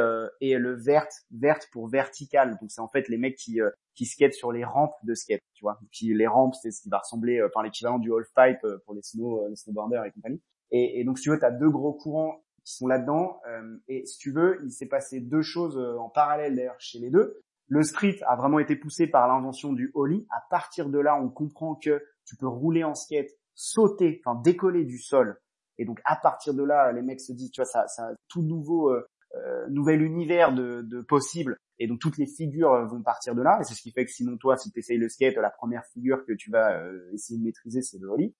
[0.41, 2.57] et le vert, verte pour vertical.
[2.59, 3.59] Donc c'est en fait les mecs qui
[3.95, 5.79] qui skatent sur les rampes de skate, tu vois.
[5.91, 9.01] Puis les rampes, c'est ce qui va ressembler, par l'équivalent du half pipe pour les
[9.01, 10.41] snowboarders et compagnie.
[10.71, 13.39] Et, et donc si tu veux, t'as deux gros courants qui sont là-dedans.
[13.87, 17.39] et si tu veux, il s'est passé deux choses en parallèle d'ailleurs chez les deux.
[17.69, 20.25] Le street a vraiment été poussé par l'invention du ollie.
[20.31, 24.85] À partir de là, on comprend que tu peux rouler en skate, sauter, enfin décoller
[24.85, 25.39] du sol.
[25.77, 28.41] Et donc à partir de là, les mecs se disent, tu vois, ça, ça tout
[28.41, 28.91] nouveau,
[29.35, 33.59] euh, nouvel univers de, de possibles et donc toutes les figures vont partir de là
[33.61, 35.85] et c'est ce qui fait que sinon toi si tu essayes le skate la première
[35.93, 36.81] figure que tu vas
[37.13, 38.35] essayer de maîtriser c'est le holly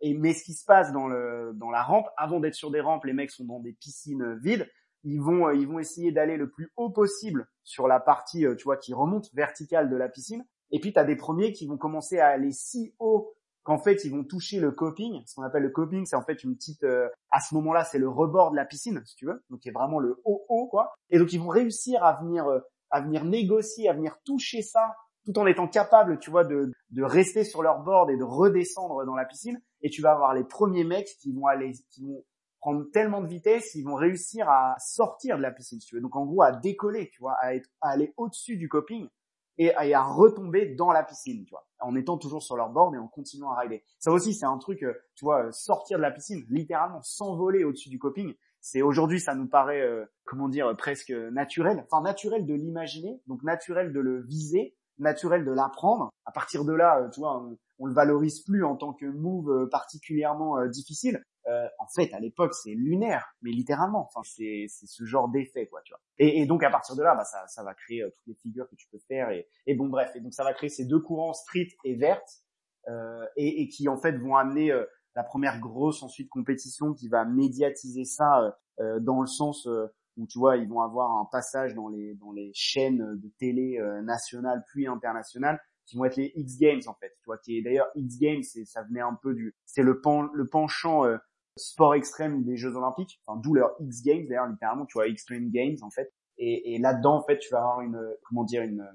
[0.00, 2.80] et mais ce qui se passe dans le dans la rampe avant d'être sur des
[2.80, 4.68] rampes les mecs sont dans des piscines vides
[5.04, 8.76] ils vont ils vont essayer d'aller le plus haut possible sur la partie tu vois
[8.76, 12.18] qui remonte verticale de la piscine et puis tu as des premiers qui vont commencer
[12.18, 15.22] à aller si haut qu'en fait ils vont toucher le coping.
[15.26, 16.84] Ce qu'on appelle le coping, c'est en fait une petite.
[16.84, 19.44] Euh, à ce moment-là, c'est le rebord de la piscine, si tu veux.
[19.50, 20.92] Donc qui vraiment le haut haut quoi.
[21.10, 24.94] Et donc ils vont réussir à venir euh, à venir négocier, à venir toucher ça,
[25.26, 29.04] tout en étant capable, tu vois, de de rester sur leur board et de redescendre
[29.04, 29.60] dans la piscine.
[29.82, 32.24] Et tu vas avoir les premiers mecs qui vont aller, qui vont
[32.60, 36.00] prendre tellement de vitesse, ils vont réussir à sortir de la piscine, si tu veux.
[36.00, 39.08] Donc en gros à décoller, tu vois, à, aller au-dessus du coping
[39.58, 42.98] et à, retomber dans la piscine, tu vois, en étant toujours sur leur bord et
[42.98, 43.82] en continuant à rider.
[43.98, 47.64] Ça aussi, c'est un truc, euh, tu vois, euh, sortir de la piscine, littéralement s'envoler
[47.64, 48.34] au-dessus du coping.
[48.60, 51.84] C'est aujourd'hui, ça nous paraît, euh, comment dire, presque naturel.
[51.90, 56.10] Enfin, naturel de l'imaginer, donc naturel de le viser, naturel de l'apprendre.
[56.24, 59.68] À partir de là, tu vois, on, on le valorise plus en tant que move
[59.70, 61.22] particulièrement difficile.
[61.48, 64.06] Euh, en fait, à l'époque, c'est lunaire, mais littéralement.
[64.06, 66.00] Enfin, c'est ce genre d'effet, quoi, tu vois.
[66.18, 68.68] Et, donc à partir de là, bah, ça, ça va créer euh, toutes les figures
[68.68, 69.30] que tu peux faire.
[69.30, 70.10] Et, et, bon, bref.
[70.14, 72.28] Et donc ça va créer ces deux courants, street et verte,
[72.88, 74.72] euh, et, qui en fait vont amener
[75.14, 78.56] la première grosse ensuite compétition qui va médiatiser ça
[79.00, 79.66] dans le sens
[80.16, 83.78] où tu vois, ils vont avoir un passage dans les dans les chaînes de télé
[84.02, 87.12] nationales puis internationales qui vont être les X Games en fait.
[87.44, 90.00] Qui est d'ailleurs X Games, ça venait un peu du, c'est le
[90.34, 91.04] le penchant
[91.58, 95.50] sport extrême des Jeux Olympiques, enfin d'où leur X Games d'ailleurs littéralement, tu vois Extreme
[95.50, 96.12] Games en fait.
[96.38, 98.86] Et, et là-dedans en fait tu vas avoir une comment dire une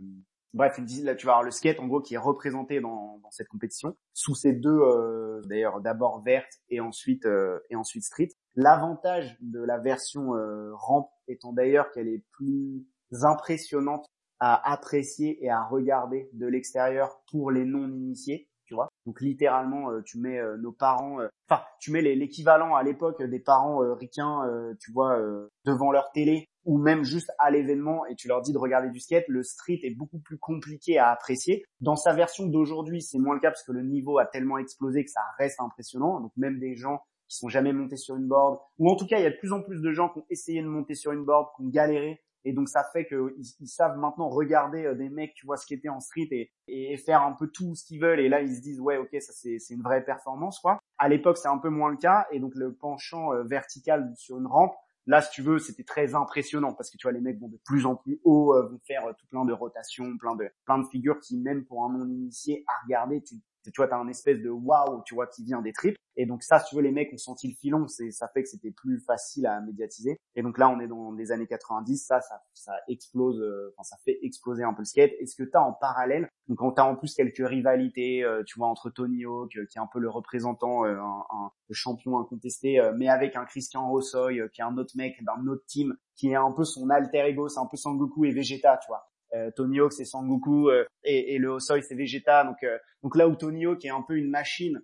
[0.53, 3.31] bref une, là tu vas avoir le skate en gros qui est représenté dans, dans
[3.31, 8.29] cette compétition sous ces deux euh, d'ailleurs d'abord verte et ensuite euh, et ensuite street.
[8.55, 12.85] L'avantage de la version euh, rampe étant d'ailleurs qu'elle est plus
[13.23, 14.05] impressionnante
[14.39, 18.49] à apprécier et à regarder de l'extérieur pour les non initiés
[19.05, 23.21] Donc littéralement, euh, tu mets euh, nos parents, euh, enfin, tu mets l'équivalent à l'époque
[23.21, 24.41] des parents ricains,
[24.79, 25.19] tu vois,
[25.65, 28.99] devant leur télé ou même juste à l'événement et tu leur dis de regarder du
[28.99, 31.65] skate, le street est beaucoup plus compliqué à apprécier.
[31.81, 35.03] Dans sa version d'aujourd'hui, c'est moins le cas parce que le niveau a tellement explosé
[35.03, 36.21] que ça reste impressionnant.
[36.21, 39.17] Donc même des gens qui sont jamais montés sur une board, ou en tout cas
[39.17, 41.11] il y a de plus en plus de gens qui ont essayé de monter sur
[41.11, 44.95] une board, qui ont galéré, et donc ça fait qu'ils ils savent maintenant regarder euh,
[44.95, 47.75] des mecs, tu vois, ce qui était en street et, et faire un peu tout
[47.75, 48.19] ce qu'ils veulent.
[48.19, 50.79] Et là, ils se disent, ouais, ok, ça c'est une vraie performance, quoi.
[50.97, 52.27] À l'époque, c'est un peu moins le cas.
[52.31, 54.73] Et donc le penchant euh, vertical sur une rampe,
[55.05, 57.59] là, si tu veux, c'était très impressionnant parce que tu vois, les mecs vont de
[57.65, 60.87] plus en plus haut, euh, vont faire tout plein de rotations, plein de plein de
[60.87, 63.35] figures qui, même pour un non initié à regarder, tu
[63.71, 65.97] tu vois, t'as un espèce de waouh, tu vois, qui vient des tripes.
[66.15, 68.43] Et donc ça, si tu veux, les mecs ont senti le filon, c'est, ça fait
[68.43, 70.19] que c'était plus facile à médiatiser.
[70.35, 73.83] Et donc là, on est dans les années 90, ça, ça, ça explose, euh, enfin,
[73.83, 75.11] ça fait exploser un peu le skate.
[75.19, 78.59] Et ce que t'as en parallèle, donc quand t'as en plus quelques rivalités, euh, tu
[78.59, 82.19] vois, entre Tony Hawk, euh, qui est un peu le représentant, un, un, le champion
[82.19, 86.29] incontesté, mais avec un Christian Rossoy, qui est un autre mec d'un autre team, qui
[86.29, 89.09] est un peu son alter ego, c'est un peu Sangoku et Vegeta, tu vois.
[89.33, 92.43] Euh, Tony Hawk c'est Sangoku euh, et, et, le Hosoi c'est Vegeta.
[92.43, 94.81] Donc, euh, donc là où Tony Hawk est un peu une machine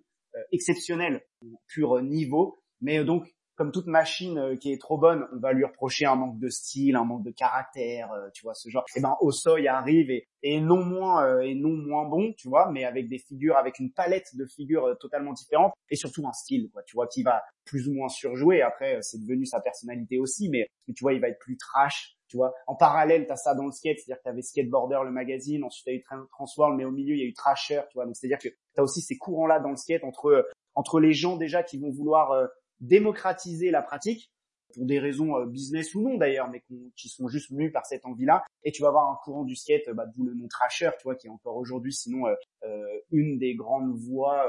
[0.52, 1.22] exceptionnelle,
[1.66, 6.06] pur niveau, mais donc comme toute machine qui est trop bonne, on va lui reprocher
[6.06, 8.84] un manque de style, un manque de caractère, tu vois ce genre.
[8.94, 12.70] Et eh ben Osoy arrive et, et non moins et non moins bon, tu vois,
[12.70, 16.70] mais avec des figures, avec une palette de figures totalement différentes et surtout un style,
[16.72, 18.62] quoi, tu vois, qui va plus ou moins surjouer.
[18.62, 22.16] Après, c'est devenu sa personnalité aussi, mais, mais tu vois, il va être plus trash,
[22.30, 22.54] tu vois.
[22.66, 25.64] En parallèle, tu as ça dans le skate, c'est-à-dire que tu avais Skateboarder, le magazine,
[25.64, 28.06] ensuite tu as eu Transworld, mais au milieu, il y a eu Trasher, tu vois.
[28.06, 30.42] Donc, c'est-à-dire que tu as aussi ces courants-là dans le skate entre, euh,
[30.74, 32.46] entre les gens déjà qui vont vouloir euh,
[32.80, 34.32] démocratiser la pratique,
[34.72, 36.62] pour des raisons euh, business ou non d'ailleurs, mais
[36.94, 38.44] qui sont juste mus par cette envie-là.
[38.62, 41.16] Et tu vas avoir un courant du skate, bah, d'où le nom Trasher, tu vois,
[41.16, 42.26] qui est encore aujourd'hui sinon
[43.10, 44.46] une des grandes voies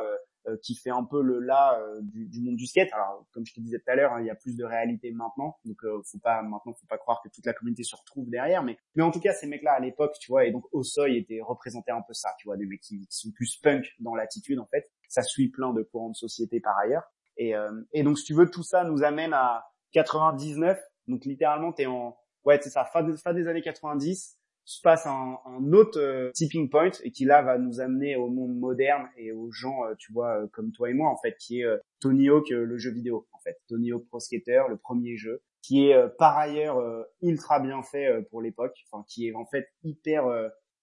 [0.62, 2.92] qui fait un peu le là euh, du, monde du skate.
[2.94, 5.12] Alors comme je te disais tout à l'heure, hein, il y a plus de réalité
[5.12, 8.30] maintenant, donc euh, faut pas maintenant faut pas croire que toute la communauté se retrouve
[8.30, 11.18] derrière, mais mais en tout cas ces mecs-là à l'époque, tu vois, et donc Osoy
[11.18, 14.60] était représenté un peu ça, tu vois, des mecs qui, sont plus punk dans l'attitude
[14.60, 14.90] en fait.
[15.08, 17.04] Ça suit plein de courants de société par ailleurs.
[17.38, 17.54] Et,
[17.94, 20.80] et donc si tu veux, tout ça nous amène à 99.
[21.08, 25.38] Donc littéralement t'es en ouais c'est ça fin des années 90 se passe un,
[25.74, 29.52] autre euh, tipping point et qui là va nous amener au monde moderne et aux
[29.52, 31.68] gens, euh, tu vois, euh, comme toi et moi en fait, qui est
[32.00, 35.88] Tony Hawk, le jeu vidéo en fait, Tony Hawk Pro Skater, le premier jeu, qui
[35.88, 36.82] est par ailleurs
[37.22, 40.24] ultra bien fait pour l'époque, enfin qui est en fait hyper,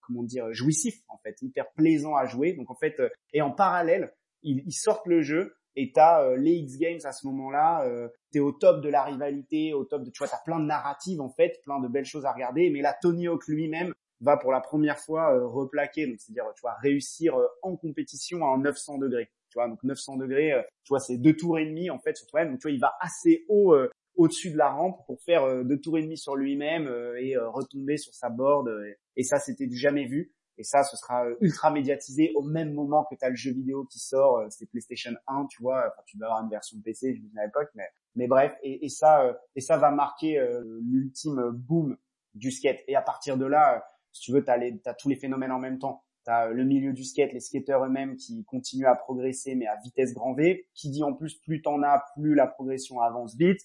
[0.01, 2.53] comment dire, jouissif en fait, hyper plaisant à jouer.
[2.53, 2.95] Donc en fait,
[3.33, 7.25] et en parallèle, ils sortent le jeu et t'as euh, les X Games à ce
[7.29, 10.59] moment-là, euh, t'es au top de la rivalité, au top de, tu vois, t'as plein
[10.59, 13.95] de narratives en fait, plein de belles choses à regarder, mais là Tony Hawk lui-même
[14.21, 18.45] va pour la première fois euh, replaquer, donc c'est-à-dire tu vois réussir euh, en compétition
[18.45, 21.91] à 900 degrés, tu vois, donc 900 degrés, tu vois, c'est deux tours et demi
[21.91, 23.73] en fait sur toi-même, donc tu vois, il va assez haut
[24.17, 28.13] au-dessus de la rampe pour faire deux tours et demi sur lui-même et retomber sur
[28.15, 28.69] sa board,
[29.15, 30.33] et ça c'était du jamais vu.
[30.59, 33.53] Et ça, ce sera euh, ultra médiatisé au même moment que tu as le jeu
[33.53, 36.77] vidéo qui sort, euh, c'est PlayStation 1, tu vois, enfin, tu dois avoir une version
[36.85, 37.71] PC, je me à l'époque,
[38.17, 40.45] mais, bref, et, ça, euh, et ça va marquer
[40.81, 41.97] l'ultime boom
[42.35, 42.81] du skate.
[42.89, 45.79] Et à partir de là, si tu veux, tu as, tous les phénomènes en même
[45.79, 46.03] temps.
[46.25, 49.77] Tu as le milieu du skate, les skateurs eux-mêmes qui continuent à progresser, mais à
[49.85, 50.67] vitesse grand V.
[50.75, 53.61] Qui dit en plus, plus t'en as, plus la progression avance vite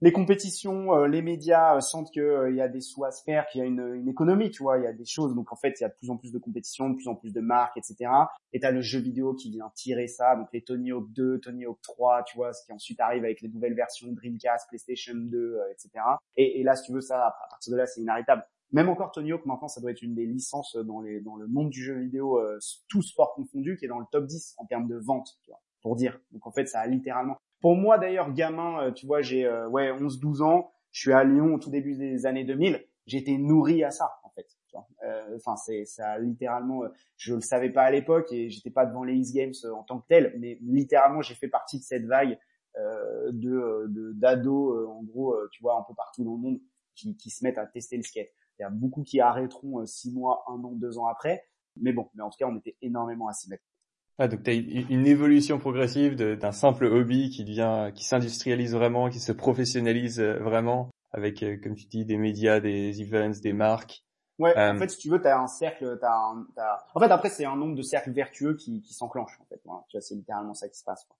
[0.00, 3.24] les compétitions, euh, les médias euh, sentent qu'il euh, y a des sous à se
[3.24, 5.34] faire, qu'il y a une, économie, tu vois, il y a des choses.
[5.34, 7.16] Donc en fait, il y a de plus en plus de compétitions, de plus en
[7.16, 8.10] plus de marques, etc.
[8.52, 11.64] Et t'as le jeu vidéo qui vient tirer ça, donc les Tony Hawk 2, Tony
[11.64, 15.58] Hawk 3, tu vois, ce qui ensuite arrive avec les nouvelles versions Dreamcast, PlayStation 2,
[15.72, 15.90] etc.
[16.36, 18.44] Et, là, si tu veux ça, à partir de là, c'est inarrêtable.
[18.70, 21.82] Même encore Tony Hawk, maintenant, ça doit être une des licences dans, le monde du
[21.82, 22.40] jeu vidéo,
[22.88, 25.60] tout sport confondu, qui est dans le top 10 en termes de vente, tu vois,
[25.82, 26.20] pour dire.
[26.30, 29.68] Donc en fait, ça a littéralement pour moi d'ailleurs, gamin, euh, tu vois, j'ai euh,
[29.68, 33.84] ouais 11-12 ans, je suis à Lyon au tout début des années 2000, j'étais nourri
[33.84, 34.46] à ça en fait.
[35.04, 36.82] Euh, enfin, c'est ça littéralement,
[37.16, 39.98] je le savais pas à l'époque et j'étais pas devant les X Games en tant
[39.98, 42.38] que tel, mais littéralement j'ai fait partie de cette vague
[42.76, 46.60] de d'ados en gros, tu vois, un peu partout dans le monde
[46.94, 48.28] qui, qui se mettent à tester le skate.
[48.58, 51.44] Il y a beaucoup qui arrêteront six mois, un an, deux ans après,
[51.76, 53.64] mais bon, mais en tout cas on était énormément à s'y mettre.
[54.18, 59.08] Ah, donc tu as une évolution progressive d'un simple hobby qui devient, qui s'industrialise vraiment,
[59.08, 63.52] qui se professionnalise euh, vraiment, avec, euh, comme tu dis, des médias, des events, des
[63.52, 64.02] marques.
[64.40, 66.46] Ouais, en euh, fait, si tu veux, tu as un cercle, t'as un,
[66.94, 69.60] en fait, après, c'est un nombre de cercles vertueux qui, qui s'enclenchent, en fait.
[69.62, 71.04] Tu vois, c'est littéralement ça qui se passe.
[71.04, 71.16] Quoi.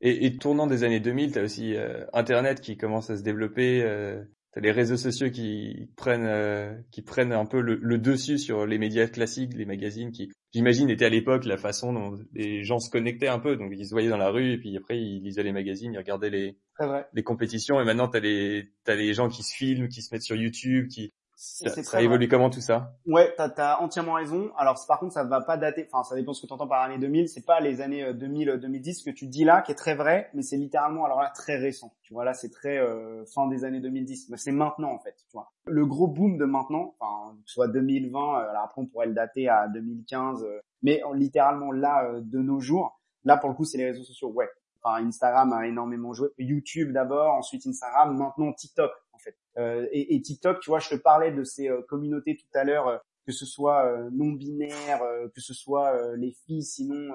[0.00, 1.74] Et, et tournant des années 2000, tu as aussi
[2.12, 7.02] Internet qui commence à se développer, euh, tu as les réseaux sociaux qui prennent, qui
[7.02, 11.04] prennent un peu le, le, dessus sur les médias classiques, les magazines qui j'imagine, était
[11.04, 13.56] à l'époque la façon dont les gens se connectaient un peu.
[13.56, 15.98] Donc ils se voyaient dans la rue et puis après ils lisaient les magazines, ils
[15.98, 16.56] regardaient les,
[17.12, 17.78] les compétitions.
[17.78, 20.88] Et maintenant t'as les t'as les gens qui se filment, qui se mettent sur YouTube,
[20.88, 22.94] qui ça, ça évolue comment tout ça?
[23.04, 24.50] Ouais, t'as as entièrement raison.
[24.56, 25.86] Alors par contre, ça ne va pas dater.
[25.92, 27.28] Enfin, ça dépend ce que tu entends par année 2000.
[27.28, 29.94] C'est pas les années 2000, euh, 2010 euh, que tu dis là, qui est très
[29.94, 31.92] vrai, mais c'est littéralement alors là très récent.
[32.00, 34.30] Tu vois là, c'est très euh, fin des années 2010.
[34.30, 35.14] Mais c'est maintenant en fait.
[35.28, 35.52] Tu vois.
[35.66, 38.38] Le gros boom de maintenant, enfin soit 2020.
[38.38, 40.46] alors après, on pourrait le dater à 2015,
[40.82, 42.98] mais littéralement là de nos jours.
[43.24, 44.30] Là pour le coup, c'est les réseaux sociaux.
[44.30, 44.48] Ouais.
[44.82, 46.28] Enfin, Instagram a énormément joué.
[46.38, 48.92] YouTube d'abord, ensuite Instagram, maintenant TikTok.
[49.58, 52.64] Euh, et, et, TikTok, tu vois, je te parlais de ces euh, communautés tout à
[52.64, 55.02] l'heure, euh, que ce soit non binaires,
[55.34, 57.12] que ce soit les filles, sinon,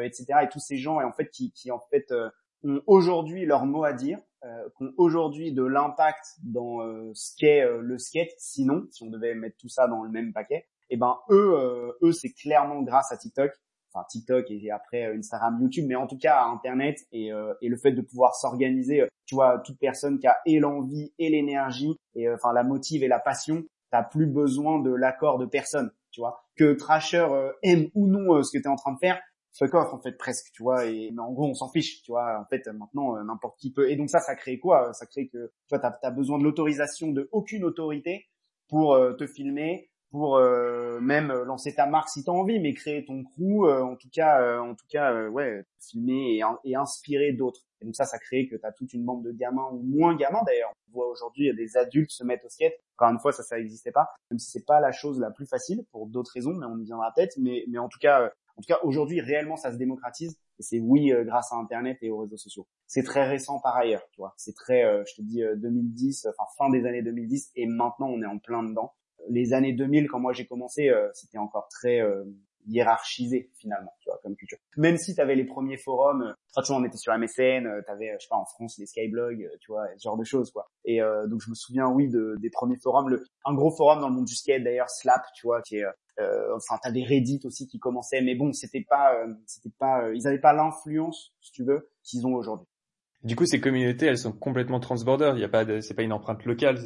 [0.00, 0.26] etc.
[0.44, 2.14] Et tous ces gens, et en fait, qui, qui en fait
[2.62, 6.78] ont aujourd'hui leur mot à dire, euh, qui ont aujourd'hui de l'impact dans
[7.14, 8.30] ce qu'est le skate.
[8.38, 11.96] Sinon, si on devait mettre tout ça dans le même paquet, et eh ben eux,
[12.00, 13.50] eux, c'est clairement grâce à TikTok
[13.92, 17.76] enfin TikTok et après euh, Instagram, YouTube, mais en tout cas Internet et, euh, le
[17.76, 19.02] fait de pouvoir s'organiser.
[19.02, 23.04] Euh, tu vois, toute personne qui a et l'envie et l'énergie et enfin la motive
[23.04, 25.90] et la passion, t'as plus besoin de l'accord de personne.
[26.10, 27.28] Tu vois, que Trasher
[27.62, 29.20] aime ou non ce que tu es en train de faire,
[29.56, 30.50] fuck off en fait presque.
[30.52, 32.02] Tu vois, et mais en gros on s'en fiche.
[32.02, 33.88] Tu vois, en fait maintenant n'importe qui peut.
[33.88, 34.92] Et donc ça, ça crée quoi?
[34.92, 38.26] Ça crée que tu vois, t'as as besoin de l'autorisation de aucune autorité
[38.68, 43.04] pour te filmer, pour euh, même lancer ta marque si tu as envie, mais créer
[43.04, 47.60] ton crew, euh, en tout cas, euh, en tout cas, ouais, filmer et, inspirer d'autres.
[47.80, 50.16] Et donc ça, ça crée que tu as toute une bande de gamins ou moins
[50.16, 50.72] gamins d'ailleurs.
[50.88, 52.74] On voit aujourd'hui, a des adultes se mettre au skate.
[52.96, 54.08] Encore une fois, ça, ça n'existait pas.
[54.30, 56.84] Même si c'est pas la chose la plus facile pour d'autres raisons, mais on y
[56.84, 57.36] viendra peut-être.
[57.38, 60.36] Mais, mais en tout cas, en tout cas, aujourd'hui, réellement, ça se démocratise.
[60.58, 62.66] Et c'est oui, grâce à Internet et aux réseaux sociaux.
[62.86, 64.34] C'est très récent par ailleurs, tu vois.
[64.36, 68.26] C'est très, je te dis, 2010, enfin fin des années 2010, et maintenant on est
[68.26, 68.92] en plein dedans
[69.28, 72.24] les années 2000 quand moi j'ai commencé euh, c'était encore très euh,
[72.66, 74.58] hiérarchisé finalement tu vois comme culture.
[74.76, 77.90] Même si tu avais les premiers forums euh, tu vois on était sur MSN tu
[77.90, 80.70] avais je sais pas en France les Skyblogs tu vois ce genre de choses quoi.
[80.84, 83.08] Et donc je me souviens oui de, des premiers forums.
[83.08, 85.84] Le un gros forum dans le monde du skate d'ailleurs Slap tu vois qui est
[86.18, 90.26] euh, enfin t'as des Reddit aussi qui commençaient mais bon c'était pas c'était pas ils
[90.26, 92.66] avaient pas l'influence si tu veux qu'ils ont aujourd'hui
[93.22, 95.32] du coup, ces communautés, elles sont complètement transborder.
[95.34, 96.78] Il y a pas c'est pas une empreinte locale.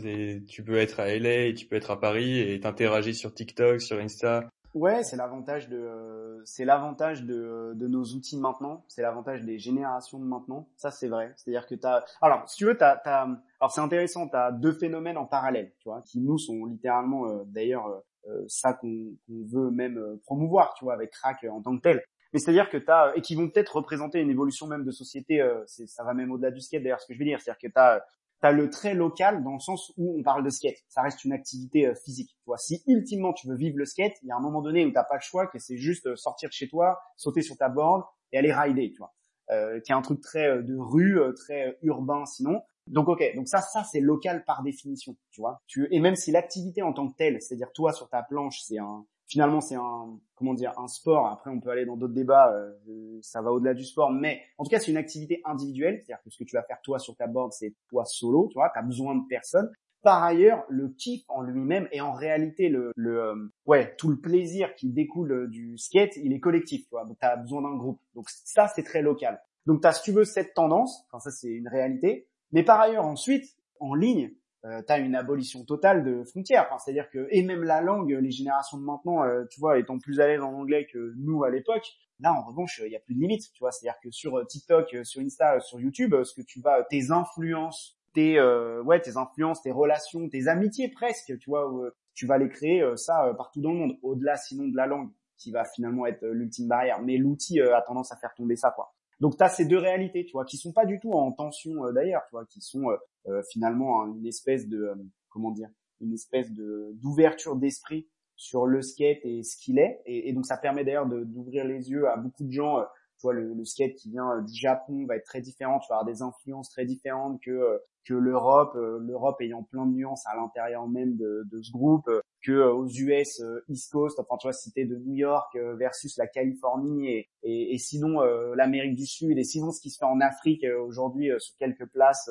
[0.49, 3.99] Tu peux être à LA, tu peux être à Paris et t'interagir sur TikTok, sur
[3.99, 4.49] Insta.
[4.75, 8.85] Ouais, c'est l'avantage de, c'est l'avantage de, nos outils maintenant.
[8.89, 10.69] C'est l'avantage des générations de maintenant.
[10.77, 11.33] Ça, c'est vrai.
[11.37, 14.27] C'est-à-dire que t'as, alors, si tu veux, t'as, alors c'est intéressant.
[14.27, 17.87] T'as deux phénomènes en parallèle, tu vois, qui nous sont littéralement, euh, d'ailleurs,
[18.27, 22.03] euh, ça qu'on, veut même euh, promouvoir, tu vois, avec Crack en tant que tel.
[22.35, 25.41] Mais c'est-à-dire que t'as et qui vont peut-être représenter une évolution même de société.
[25.41, 27.01] Euh, ça va même au-delà du skate d'ailleurs.
[27.01, 28.01] Ce que je veux dire, c'est-à-dire que t'as
[28.45, 30.77] as le trait local dans le sens où on parle de skate.
[30.89, 32.31] Ça reste une activité euh, physique.
[32.31, 34.85] Tu vois, si ultimement tu veux vivre le skate, il y a un moment donné
[34.85, 37.57] où t'as pas le choix, que c'est juste euh, sortir de chez toi, sauter sur
[37.57, 39.15] ta board et aller rider, tu vois.
[39.51, 42.63] Euh, qui est un truc très de rue, très urbain sinon.
[42.87, 45.61] Donc ok, donc ça, ça c'est local par définition, tu vois.
[45.91, 49.05] Et même si l'activité en tant que telle, c'est-à-dire toi sur ta planche, c'est un,
[49.27, 51.27] finalement c'est un comment dire un sport.
[51.27, 54.65] Après on peut aller dans d'autres débats, euh, ça va au-delà du sport, mais en
[54.65, 57.17] tout cas c'est une activité individuelle, c'est-à-dire que ce que tu vas faire toi sur
[57.17, 59.71] ta board c'est toi solo, tu vois, t'as besoin de personne.
[60.03, 64.21] Par ailleurs, le kiff en lui-même et en réalité le, le euh, ouais tout le
[64.21, 67.07] plaisir qui découle du skate, il est collectif, tu vois.
[67.07, 68.01] Donc t'as besoin d'un groupe.
[68.15, 69.41] Donc ça c'est très local.
[69.67, 72.29] Donc t'as si tu veux cette tendance, enfin ça c'est une réalité.
[72.53, 74.31] Mais par ailleurs ensuite en ligne,
[74.65, 76.67] euh, une abolition totale de frontières.
[76.67, 79.99] Enfin, C'est-à-dire que, et même la langue, les générations de maintenant, euh, tu vois, étant
[79.99, 81.87] plus à l'aise en anglais que nous à l'époque,
[82.21, 83.73] là, en revanche, il y a plus de limites, tu vois.
[83.73, 87.11] C'est-à-dire que sur euh, TikTok, euh, sur Insta, sur YouTube, ce que tu vas, tes
[87.11, 88.41] influences, tes,
[88.85, 91.69] ouais, tes influences, tes relations, tes amitiés presque, tu vois,
[92.15, 95.51] tu vas les créer ça partout dans le monde, au-delà sinon de la langue, qui
[95.51, 97.03] va finalement être l'ultime barrière.
[97.03, 98.95] Mais l'outil a tendance à faire tomber ça, quoi.
[99.25, 101.91] Donc tu as ces deux réalités, tu vois, qui sont pas du tout en tension
[101.95, 102.91] d'ailleurs, tu vois, qui sont
[103.27, 104.95] euh, finalement une espèce de euh,
[105.31, 105.71] comment dire
[106.03, 108.07] une espèce de d'ouverture d'esprit
[108.37, 110.03] sur le skate et ce qu'il est.
[110.05, 112.85] Et, donc ça permet d'ailleurs d'ouvrir les yeux à beaucoup de gens euh,
[113.19, 116.05] tu vois le, skate qui vient du Japon va être très différent tu vas avoir
[116.05, 121.17] des influences très différentes que que l'Europe l'Europe ayant plein de nuances à l'intérieur même
[121.17, 122.11] de, ce groupe
[122.45, 125.75] que euh, aux US euh, East Coast, enfin tu vois, cité de New York euh,
[125.77, 128.21] versus la Californie et sinon
[128.55, 132.31] l'Amérique du Sud et sinon ce qui se fait en Afrique aujourd'hui sur quelques places,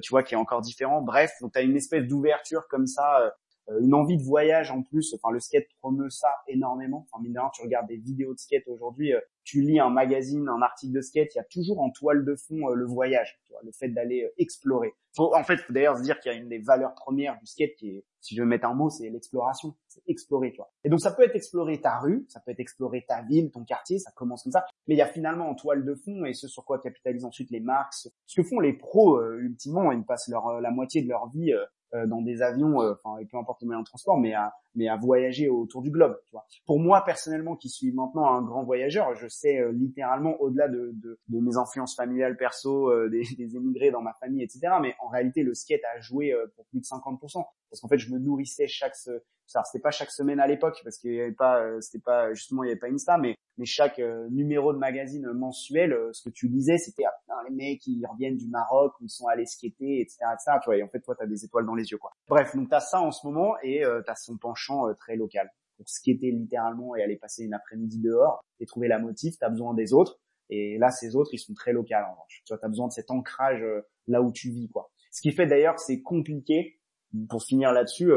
[0.00, 1.02] tu vois, qui est encore différent.
[1.02, 3.34] Bref, donc tu as une espèce d'ouverture comme ça
[3.80, 5.14] une envie de voyage en plus.
[5.14, 7.06] Enfin, le skate promeut ça énormément.
[7.10, 9.12] Enfin, mine tu regardes des vidéos de skate aujourd'hui,
[9.44, 12.34] tu lis un magazine, un article de skate, il y a toujours en toile de
[12.34, 14.92] fond le voyage, tu vois, le fait d'aller explorer.
[15.16, 17.74] En fait, faut d'ailleurs se dire qu'il y a une des valeurs premières du skate
[17.76, 20.72] qui est si je veux mettre un mot, c'est l'exploration, c'est explorer, tu vois.
[20.84, 23.64] Et donc ça peut être explorer ta rue, ça peut être explorer ta ville, ton
[23.64, 24.64] quartier, ça commence comme ça.
[24.86, 27.50] Mais il y a finalement en toile de fond et ce sur quoi capitalisent ensuite
[27.50, 31.02] les marques, ce que font les pros euh, ultimement, ils passent leur euh, la moitié
[31.02, 31.66] de leur vie euh, euh,
[32.06, 34.96] dans des avions, euh, enfin peu importe le moyen de transport, mais à mais à
[34.96, 36.18] voyager autour du globe.
[36.26, 36.46] Tu vois.
[36.66, 40.92] Pour moi personnellement, qui suis maintenant un grand voyageur, je sais euh, littéralement au-delà de,
[40.94, 44.60] de, de, mes influences familiales, perso, des, des, émigrés dans ma famille, etc.
[44.80, 48.10] Mais en réalité, le skate a joué pour plus de 50%, parce qu'en fait, je
[48.12, 51.80] me nourrissais chaque ça c'était pas chaque semaine à l'époque parce qu'il y avait pas
[51.80, 55.96] c'était pas justement il y avait pas Insta mais mais chaque numéro de magazine mensuel
[56.10, 59.46] ce que tu lisais c'était ah, les mecs ils reviennent du Maroc ils sont allés
[59.46, 61.98] skater etc etc tu vois et en fait toi t'as des étoiles dans les yeux
[61.98, 62.10] quoi.
[62.26, 65.48] Bref donc t'as ça en ce moment et euh, t'as son penchant très local.
[65.76, 69.74] Pour skater littéralement et aller passer une après-midi dehors et trouver la motive t'as besoin
[69.74, 70.18] des autres
[70.50, 72.42] et là ces autres ils sont très locaux en revanche.
[72.44, 73.64] Tu vois t'as besoin de cet ancrage
[74.08, 74.90] là où tu vis quoi.
[75.12, 76.80] Ce qui fait d'ailleurs c'est compliqué
[77.28, 78.10] pour finir là-dessus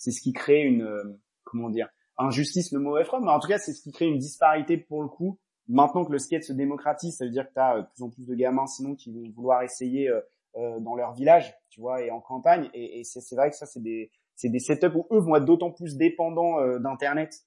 [0.00, 1.88] c'est ce qui crée une euh, comment dire
[2.20, 5.02] injustice le mauvais froid mais en tout cas c'est ce qui crée une disparité pour
[5.02, 7.82] le coup maintenant que le skate se démocratise ça veut dire que tu as euh,
[7.82, 11.54] de plus en plus de gamins sinon qui vont vouloir essayer euh, dans leur village
[11.68, 14.10] tu vois et en campagne et, c'est vrai que ça c'est des
[14.42, 17.44] des setups où eux vont être d'autant plus dépendants d'internet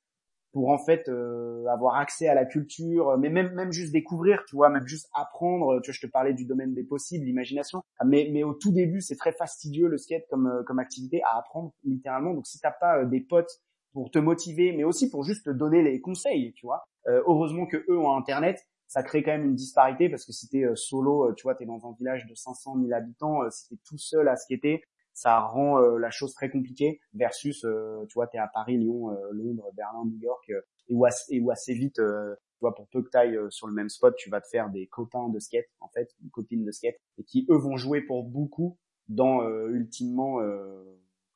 [0.53, 4.69] pour en fait euh, avoir accès à la culture, mais même juste découvrir, tu vois,
[4.69, 5.81] même juste apprendre.
[5.81, 7.83] Tu vois, je te parlais du domaine des possibles, l'imagination.
[8.05, 11.73] Mais au tout début, c'est très fastidieux le skate comme euh, comme activité à apprendre
[11.83, 12.33] littéralement.
[12.33, 13.61] Donc si t'as pas euh, des potes
[13.93, 16.83] pour te motiver, mais aussi pour juste te donner les conseils, tu vois.
[17.05, 20.65] heureusement que eux ont internet, ça crée quand même une disparité parce que si t'es
[20.75, 24.27] solo, tu vois, t'es dans un village de 500 000 habitants, si t'es tout seul
[24.27, 28.39] à skater, ça rend euh, la chose très compliquée versus euh, tu vois tu es
[28.39, 30.55] à Paris, Lyon, euh, Londres, Berlin, New York et
[30.89, 34.41] où, assez, vite tu vois pour peu que tu sur le même spot, tu vas
[34.41, 37.57] te faire des copains de skate en fait, une copine de skate et qui eux
[37.57, 38.77] vont jouer pour beaucoup
[39.07, 40.39] dans ultimement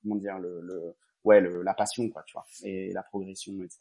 [0.02, 0.96] comment dire le, le
[1.28, 3.80] ouais le, la passion quoi tu vois et la progression etc.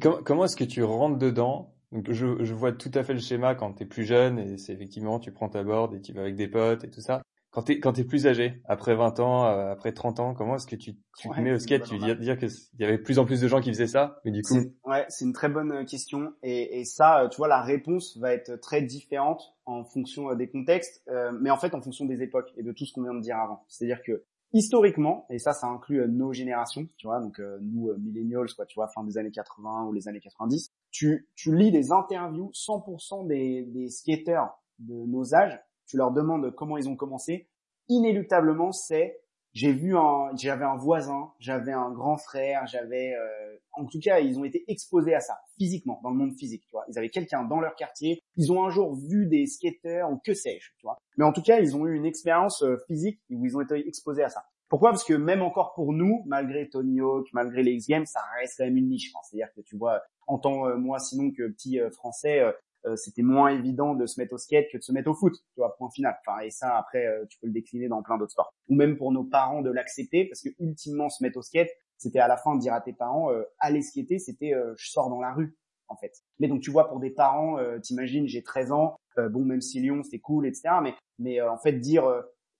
[0.00, 1.74] Comment, comment est-ce que tu rentres dedans?
[1.92, 4.56] Donc je, je vois tout à fait le schéma quand tu es plus jeune et
[4.56, 7.22] c'est effectivement tu prends ta board et tu vas avec des potes et tout ça.
[7.50, 10.66] Quand t'es quand t'es plus âgé, après 20 ans, euh, après 30 ans, comment est-ce
[10.66, 11.84] que tu, tu te mets au skate?
[11.84, 14.20] Tu veux dire, qu'il y avait de plus en plus de gens qui faisaient ça,
[14.24, 14.56] mais du coup.
[14.86, 18.16] Ouais, c'est une très bonne euh, question et, et ça, euh, tu vois, la réponse
[18.16, 21.04] va être très différente en fonction des contextes,
[21.40, 23.36] mais en fait en fonction des époques et de tout ce qu'on vient de dire
[23.36, 23.66] avant.
[23.68, 28.66] C'est-à-dire que historiquement, et ça, ça inclut nos générations, tu vois, donc nous millennials, quoi,
[28.66, 32.50] tu vois, fin des années 80 ou les années 90, tu tu lis des interviews,
[32.52, 35.58] 100% des des skateurs de nos âges
[35.92, 37.50] tu leur demandes comment ils ont commencé,
[37.88, 39.21] inéluctablement, c'est
[39.52, 44.20] j'ai vu un, j'avais un voisin, j'avais un grand frère, j'avais, euh, en tout cas,
[44.20, 46.84] ils ont été exposés à ça physiquement dans le monde physique, tu vois.
[46.88, 50.32] Ils avaient quelqu'un dans leur quartier, ils ont un jour vu des skateurs ou que
[50.32, 50.96] sais-je, tu vois.
[51.18, 53.86] Mais en tout cas, ils ont eu une expérience euh, physique où ils ont été
[53.86, 54.42] exposés à ça.
[54.70, 54.90] Pourquoi?
[54.90, 58.54] Parce que même encore pour nous, malgré Tony Hawk, malgré les X Games, ça reste
[58.56, 59.12] quand même une niche.
[59.22, 62.52] C'est-à-dire que tu vois, en tant euh, moi sinon que petit français, euh,
[62.96, 65.60] c'était moins évident de se mettre au skate que de se mettre au foot, tu
[65.60, 66.16] vois, point final.
[66.26, 68.52] Enfin, et ça, après, euh, tu peux le décliner dans plein d'autres sports.
[68.68, 72.18] Ou même pour nos parents de l'accepter, parce que ultimement, se mettre au skate, c'était
[72.18, 75.20] à la fin de dire à tes parents, euh, allez skater, c'était je sors dans
[75.20, 75.56] la rue,
[75.88, 76.12] en fait.
[76.40, 80.02] Mais donc, tu vois, pour des parents, t'imagines, j'ai 13 ans, bon, même si Lyon,
[80.02, 80.74] c'était cool, etc.
[80.82, 82.04] Mais, mais en fait, dire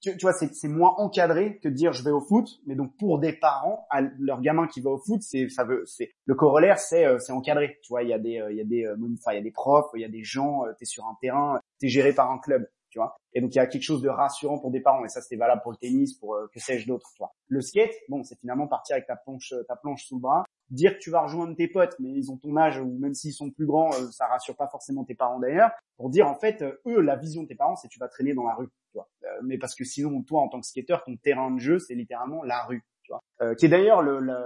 [0.02, 2.60] tu, vois, c'est moins encadré que de dire je vais au foot.
[2.66, 3.86] Mais donc pour des parents,
[4.18, 7.32] leur gamin qui va au foot, c'est ça veut, c'est le corollaire, c'est euh, c'est
[7.32, 7.78] encadré.
[7.82, 9.40] Tu vois, il y a des euh, il y a des euh, il y a
[9.40, 10.62] des profs, il y a des gens.
[10.78, 12.68] T'es sur un terrain, t'es géré par un club.
[12.90, 13.16] Tu vois.
[13.32, 15.04] Et donc il y a quelque chose de rassurant pour des parents.
[15.04, 17.06] Et ça c'est valable pour le tennis, pour que sais-je d'autre.
[17.46, 20.94] Le skate, bon, c'est finalement partir avec ta planche ta planche sous le bras, dire
[20.94, 23.50] que tu vas rejoindre tes potes, mais ils ont ton âge ou même s'ils sont
[23.50, 25.70] plus grands, ça rassure pas forcément tes parents d'ailleurs.
[25.96, 28.46] Pour dire en fait, eux, la vision de tes parents, c'est tu vas traîner dans
[28.46, 28.68] la rue.
[28.96, 31.94] Euh, mais parce que sinon, toi, en tant que skater, ton terrain de jeu, c'est
[31.94, 33.22] littéralement la rue, tu vois.
[33.40, 34.36] Euh, qui est d'ailleurs le, le,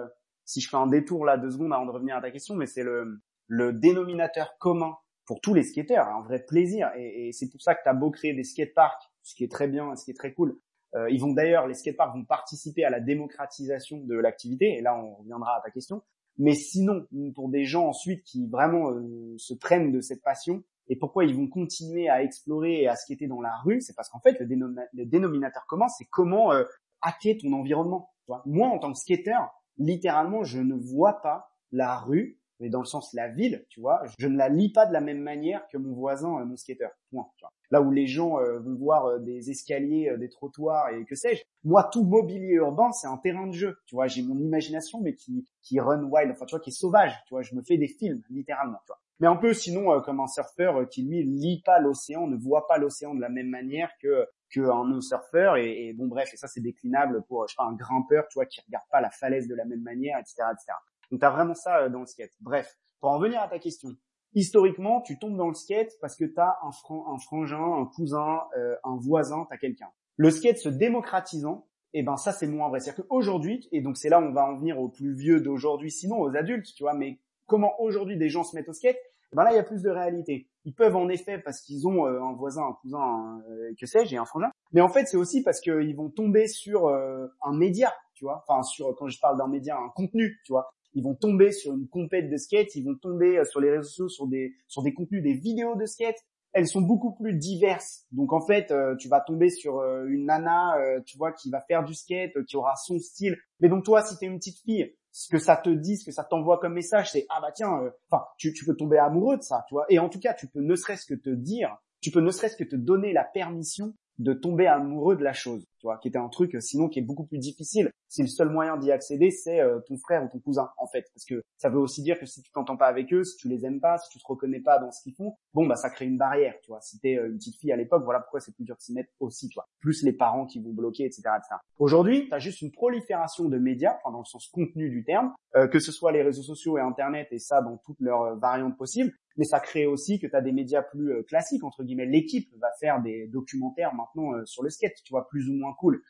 [0.44, 2.66] si je fais un détour là deux secondes avant de revenir à ta question, mais
[2.66, 4.96] c'est le, le dénominateur commun
[5.26, 6.90] pour tous les skateurs, un vrai plaisir.
[6.96, 9.68] Et, c'est pour ça que tu as beau créer des skateparks, ce qui est très
[9.68, 10.56] bien, ce qui est très cool.
[10.94, 14.76] Euh, ils vont d'ailleurs, les skateparks vont participer à la démocratisation de l'activité.
[14.78, 16.02] Et là, on reviendra à ta question.
[16.38, 20.96] Mais sinon, pour des gens ensuite qui vraiment euh, se traînent de cette passion, et
[20.96, 24.20] pourquoi ils vont continuer à explorer et à skater dans la rue, c'est parce qu'en
[24.20, 26.64] fait, le, dénominateur commun, c'est comment euh,
[27.00, 28.10] hacker ton environnement.
[28.44, 29.38] Moi, en tant que skater,
[29.78, 34.02] littéralement, je ne vois pas la rue, mais dans le sens la ville, tu vois,
[34.18, 36.88] je ne la lis pas de la même manière que mon voisin, euh, mon skater.
[37.10, 37.26] Point,
[37.70, 41.42] Là où les gens euh, vont voir euh, des escaliers, des trottoirs et que sais-je,
[41.64, 43.76] moi, tout mobilier urbain, c'est un terrain de jeu.
[43.86, 46.72] Tu vois, j'ai mon imagination, mais qui qui run wild, enfin, tu vois, qui est
[46.72, 47.12] sauvage.
[47.26, 48.78] Tu vois, je me fais des films, littéralement.
[48.86, 51.78] Tu vois mais un peu sinon euh, comme un surfeur euh, qui lui lit pas
[51.78, 56.06] l'océan, ne voit pas l'océan de la même manière que qu'un non surfeur et, bon
[56.06, 58.84] bref et ça c'est déclinable pour je sais pas un grimpeur tu vois qui regarde
[58.92, 60.72] pas la falaise de la même manière etc etc
[61.10, 63.90] donc t'as vraiment ça euh, dans le skate bref pour en venir à ta question
[64.34, 66.70] historiquement tu tombes dans le skate parce que t'as un,
[67.12, 68.40] un frangin un cousin
[68.84, 72.80] un voisin t'as quelqu'un le skate se démocratisant et eh ben ça c'est moins vrai
[72.80, 75.40] c'est à dire qu'aujourd'hui et donc c'est là on va en venir aux plus vieux
[75.40, 78.98] d'aujourd'hui sinon aux adultes tu vois mais comment aujourd'hui des gens se mettent au skate,
[79.32, 80.48] ben là il y a plus de réalité.
[80.64, 84.14] Ils peuvent en effet parce qu'ils ont euh, un voisin, un cousin, euh, que sais-je,
[84.14, 84.50] et un frangin.
[84.72, 88.44] Mais en fait c'est aussi parce qu'ils vont tomber sur euh, un média, tu vois.
[88.46, 90.70] Enfin sur quand je parle d'un média, un contenu, tu vois.
[90.96, 94.08] Ils vont tomber sur une compète de skate, ils vont tomber sur les réseaux sociaux
[94.08, 96.16] sur des sur des contenus, des vidéos de skate.
[96.52, 98.06] Elles sont beaucoup plus diverses.
[98.10, 100.74] Donc en fait, tu vas tomber sur une nana,
[101.04, 103.36] tu vois, qui va faire du skate, qui aura son style.
[103.60, 106.12] Mais donc toi, si t'es une petite fille, ce que ça te dit, ce que
[106.12, 109.38] ça t'envoie comme message, c'est ah bah tiens, euh, enfin tu, tu peux tomber amoureux
[109.38, 109.86] de ça, tu vois.
[109.88, 112.54] Et en tout cas, tu peux ne serait-ce que te dire, tu peux ne serait-ce
[112.54, 116.28] que te donner la permission de tomber amoureux de la chose, vois, qui était un
[116.28, 117.90] truc euh, sinon qui est beaucoup plus difficile.
[118.08, 121.04] Si le seul moyen d'y accéder c'est euh, ton frère ou ton cousin en fait.
[121.14, 123.48] Parce que ça veut aussi dire que si tu t'entends pas avec eux si tu
[123.48, 125.90] les aimes pas si tu te reconnais pas dans ce qu'ils font bon bah ça
[125.90, 126.80] crée une barrière tu vois.
[126.80, 128.92] Si t'es euh, une petite fille à l'époque voilà pourquoi c'est plus dur de s'y
[128.92, 129.66] mettre aussi tu vois.
[129.80, 133.96] Plus les parents qui vont bloquer etc etc aujourd'hui t'as juste une prolifération de médias
[133.96, 136.80] enfin dans le sens contenu du terme euh, que ce soit les réseaux sociaux et
[136.80, 140.40] internet et ça dans toutes leurs variantes possibles mais ça crée aussi que tu as
[140.40, 142.06] des médias plus classiques entre guillemets.
[142.06, 146.02] L'équipe va faire des documentaires maintenant sur le skate tu vois plus ou moins cool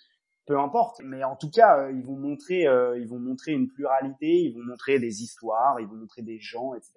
[0.47, 1.01] peu importe.
[1.05, 4.55] Mais en tout cas, euh, ils vont montrer, euh, ils vont montrer une pluralité, ils
[4.55, 6.93] vont montrer des histoires, ils vont montrer des gens, etc.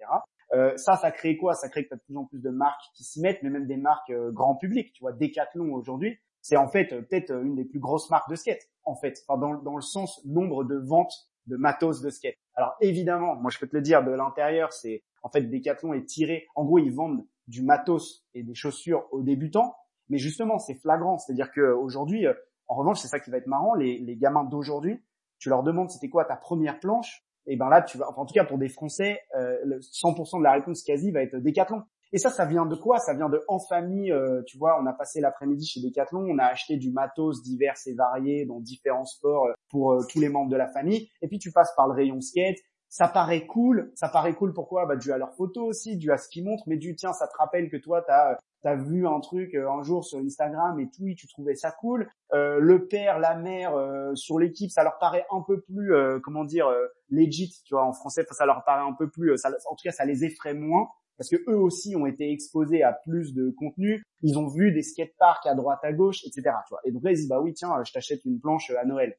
[0.52, 1.54] Euh, ça, ça crée quoi?
[1.54, 3.50] Ça crée que tu as de plus en plus de marques qui s'y mettent, mais
[3.50, 4.92] même des marques grand public.
[4.94, 8.68] Tu vois, Decathlon aujourd'hui, c'est en fait peut-être une des plus grosses marques de skate.
[8.84, 11.12] En fait, enfin, dans, dans le sens nombre de ventes
[11.46, 12.36] de matos de skate.
[12.54, 16.04] Alors évidemment, moi je peux te le dire, de l'intérieur, c'est en fait Decathlon est
[16.04, 16.46] tiré.
[16.54, 19.74] En gros, ils vendent du matos et des chaussures aux débutants,
[20.08, 21.18] mais justement, c'est flagrant.
[21.18, 22.26] C'est-à-dire que aujourd'hui,
[22.70, 25.02] en revanche, c'est ça qui va être marrant, les, gamins d'aujourd'hui,
[25.38, 28.26] tu leur demandes c'était quoi ta première planche, et ben là, tu vas, enfin, en
[28.26, 31.82] tout cas pour des Français, euh, 100% de la réponse quasi va être Décathlon.
[32.12, 32.98] Et ça, ça vient de quoi?
[32.98, 36.38] Ça vient de en famille, euh, tu vois, on a passé l'après-midi chez Decathlon, on
[36.38, 40.28] a acheté du matos divers et variés dans différents sports euh, pour euh, tous les
[40.28, 42.58] membres de la famille, et puis tu passes par le rayon skate,
[42.88, 44.86] ça paraît cool, ça paraît cool pourquoi?
[44.86, 47.28] Bah dû à leurs photos aussi, dû à ce qu'ils montrent, mais du tiens, ça
[47.28, 50.88] te rappelle que toi, t'as t'as vu un truc euh, un jour sur Instagram et
[50.90, 52.10] tout, tu trouvais ça cool.
[52.32, 55.92] Euh, le père, la mère euh, sur l'équipe, ça leur paraît un peu plus,
[56.22, 56.68] comment dire,
[57.10, 59.92] legit, tu vois, en français, ça leur paraît un peu plus, ça, en tout cas,
[59.92, 64.02] ça les effraie moins parce que eux aussi ont été exposés à plus de contenu.
[64.22, 66.56] Ils ont vu des skateparks à droite, à gauche, etc.
[66.66, 66.80] Tu vois.
[66.86, 69.14] Et donc là, ils disent bah oui, tiens, je t'achète une planche à Noël.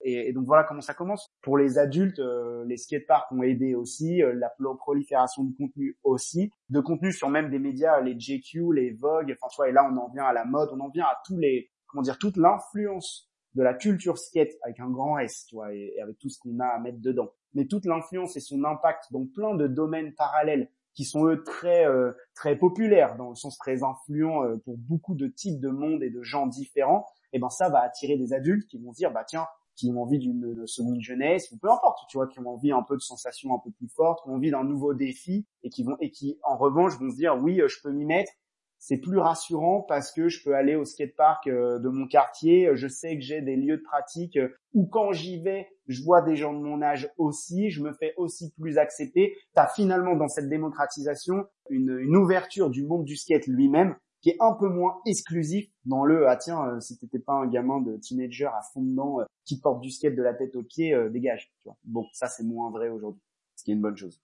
[0.00, 1.32] Et, donc voilà comment ça commence.
[1.42, 6.52] Pour les adultes, euh, les skateparks ont aidé aussi, euh, la prolifération de contenu aussi,
[6.70, 9.88] de contenu sur même des médias, les JQ, les Vogue, enfin tu vois, et là
[9.90, 12.36] on en vient à la mode, on en vient à tous les, comment dire, toute
[12.36, 16.38] l'influence de la culture skate avec un grand S, tu vois, et, avec tout ce
[16.38, 17.30] qu'on a à mettre dedans.
[17.54, 21.86] Mais toute l'influence et son impact dans plein de domaines parallèles qui sont eux très
[21.86, 26.02] euh, très populaires dans le sens très influents euh, pour beaucoup de types de monde
[26.02, 29.12] et de gens différents, et eh ben ça va attirer des adultes qui vont dire
[29.12, 29.46] bah tiens
[29.76, 32.82] qui ont envie d'une seconde jeunesse ou peu importe tu vois qui ont envie un
[32.82, 35.84] peu de sensations un peu plus fortes qui ont envie d'un nouveau défi et qui
[35.84, 38.32] vont et qui en revanche vont se dire oui euh, je peux m'y mettre
[38.78, 42.86] c'est plus rassurant parce que je peux aller au skatepark euh, de mon quartier, je
[42.86, 46.36] sais que j'ai des lieux de pratique euh, où quand j'y vais, je vois des
[46.36, 49.34] gens de mon âge aussi, je me fais aussi plus accepter.
[49.54, 53.96] Tu as finalement dans cette démocratisation une, une ouverture du monde du skate lui-même
[54.26, 57.46] qui est un peu moins exclusif dans le ah tiens euh, si t'étais pas un
[57.46, 60.96] gamin de teenager à fond dedans qui porte du skate de la tête aux pieds
[61.10, 63.22] dégage tu vois bon ça c'est moins vrai aujourd'hui
[63.54, 64.20] ce qui est une bonne chose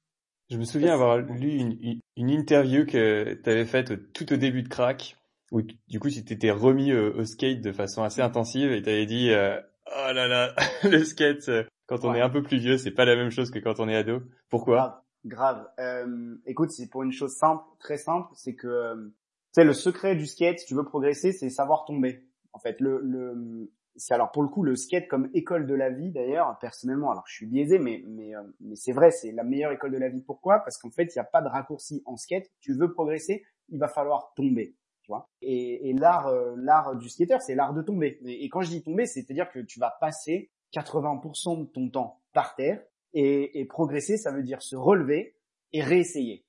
[0.52, 4.62] je me souviens avoir lu une, une interview que tu avais faite tout au début
[4.62, 5.16] de Crack,
[5.50, 9.06] où du coup tu t'étais remis au, skate de façon assez intensive et tu avais
[9.06, 12.76] dit euh, oh là là le skate euh, quand on est un peu plus vieux
[12.76, 14.22] c'est pas la même chose que quand on est ado.
[14.50, 15.04] Pourquoi?
[15.24, 15.64] Grave.
[15.64, 15.68] grave.
[15.78, 19.08] Euh, écoute c'est pour une chose simple, très simple, c'est que euh,
[19.52, 22.26] tu le secret du skate si tu veux progresser c'est savoir tomber.
[22.52, 25.90] En fait le, le c'est alors pour le coup le skate comme école de la
[25.90, 29.44] vie d'ailleurs personnellement alors je suis biaisé mais mais euh, mais c'est vrai c'est la
[29.44, 30.22] meilleure école de la vie.
[30.22, 30.60] Pourquoi?
[30.60, 32.50] Parce qu'en fait il n'y a pas de raccourci en skate.
[32.60, 35.28] Tu veux progresser il va falloir tomber tu vois?
[35.40, 38.20] Et, et l'art euh, l'art du skater c'est l'art de tomber.
[38.24, 41.90] Et, quand je dis tomber c'est à dire que tu vas passer 80% de ton
[41.90, 42.82] temps par terre
[43.14, 45.36] et, progresser ça veut dire se relever
[45.72, 46.46] et réessayer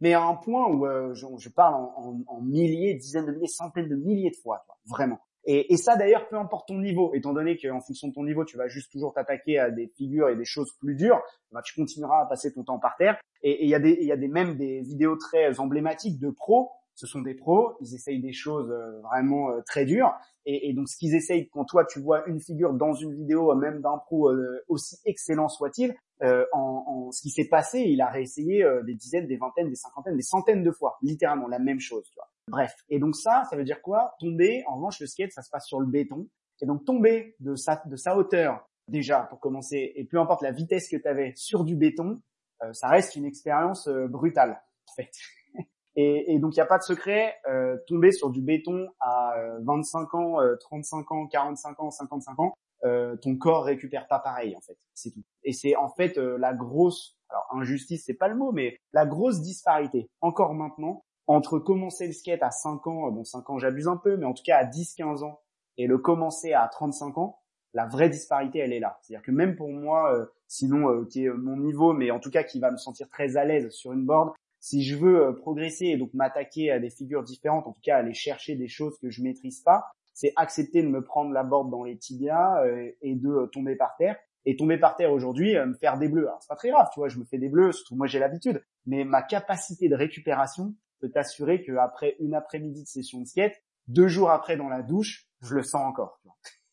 [0.00, 3.96] mais à un point où euh, je, parle en, milliers dizaines de milliers centaines de
[3.96, 8.08] milliers de fois vraiment et, ça d'ailleurs, peu importe ton niveau, étant donné qu'en fonction
[8.08, 10.94] de ton niveau, tu vas juste toujours t'attaquer à des figures et des choses plus
[10.94, 11.20] dures,
[11.52, 13.20] bah, tu continueras à passer ton temps par terre.
[13.42, 16.70] Et il y a des, des même des vidéos très emblématiques de pros.
[16.94, 20.14] Ce sont des pros, ils essayent des choses euh, vraiment euh, très dures.
[20.46, 23.80] Et, donc ce qu'ils essayent, quand toi tu vois une figure dans une vidéo, même
[23.80, 24.30] d'un pro
[24.68, 29.26] aussi excellent soit-il, euh, en, en, ce qui s'est passé, il a réessayé des dizaines,
[29.26, 32.08] des vingtaines, des cinquantaines, des centaines de fois, littéralement la même chose.
[32.08, 32.30] Tu vois.
[32.48, 32.72] Bref.
[32.88, 34.14] Et donc ça, ça veut dire quoi?
[34.20, 36.28] Tomber, en revanche, le skate, ça se passe sur le béton.
[36.60, 40.52] Et donc tomber de sa, de sa hauteur, déjà, pour commencer, et peu importe la
[40.52, 42.20] vitesse que tu avais sur du béton,
[42.62, 45.10] euh, ça reste une expérience euh, brutale, en fait.
[45.96, 47.34] et, et, donc, il n'y a pas de secret.
[47.48, 53.36] Euh, tomber sur du béton à 25 ans, 35 ans, 45 ans, 55 ans, ton
[53.36, 54.76] corps récupère pas pareil, en fait.
[54.92, 55.22] C'est tout.
[55.42, 59.40] Et c'est en fait la grosse, alors injustice, c'est pas le mot, mais la grosse
[59.40, 63.96] disparité, encore maintenant, entre commencer le skate à 5 ans, bon 5 ans j'abuse un
[63.96, 65.40] peu, mais en tout cas à 10-15 ans,
[65.76, 67.40] et le commencer à 35 ans,
[67.72, 68.98] la vraie disparité elle est là.
[69.02, 72.30] C'est-à-dire que même pour moi, euh, sinon euh, qui est mon niveau, mais en tout
[72.30, 75.32] cas qui va me sentir très à l'aise sur une board, si je veux euh,
[75.32, 78.98] progresser et donc m'attaquer à des figures différentes, en tout cas aller chercher des choses
[78.98, 82.64] que je maîtrise pas, c'est accepter de me prendre la board dans les tibias
[83.02, 84.16] et de tomber par terre.
[84.46, 86.26] Et tomber par terre aujourd'hui, me faire des bleus.
[86.26, 88.18] Alors c'est pas très grave, tu vois, je me fais des bleus, surtout moi j'ai
[88.18, 88.62] l'habitude.
[88.86, 93.54] Mais ma capacité de récupération, peux t'assurer qu'après une après-midi de session de skate,
[93.88, 96.20] deux jours après dans la douche, je le sens encore.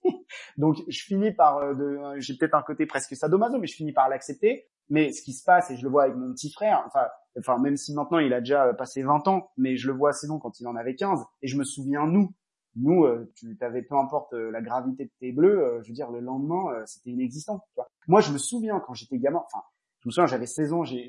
[0.57, 4.09] Donc je finis par, euh, j'ai peut-être un côté presque sadomaso, mais je finis par
[4.09, 4.67] l'accepter.
[4.89, 7.07] Mais ce qui se passe, et je le vois avec mon petit frère, enfin,
[7.39, 10.09] enfin même si maintenant il a déjà euh, passé 20 ans, mais je le vois
[10.09, 12.33] assez long quand il en avait 15, et je me souviens nous,
[12.75, 16.19] nous, euh, tu avais peu importe la gravité de tes bleus, je veux dire le
[16.19, 17.65] lendemain, c'était inexistant.
[18.07, 19.63] Moi, je me souviens quand j'étais gamin, enfin
[20.03, 21.07] je me j'avais 16 ans, j'ai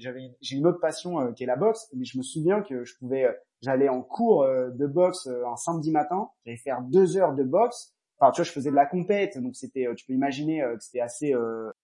[0.50, 3.24] une autre passion euh, qui est la boxe, mais je me souviens que je pouvais,
[3.24, 3.32] euh,
[3.62, 7.94] j'allais en cours euh, de boxe un samedi matin, j'allais faire deux heures de boxe.
[8.18, 11.00] Enfin, tu vois, je faisais de la compète, donc c'était, tu peux imaginer que c'était
[11.00, 11.34] assez,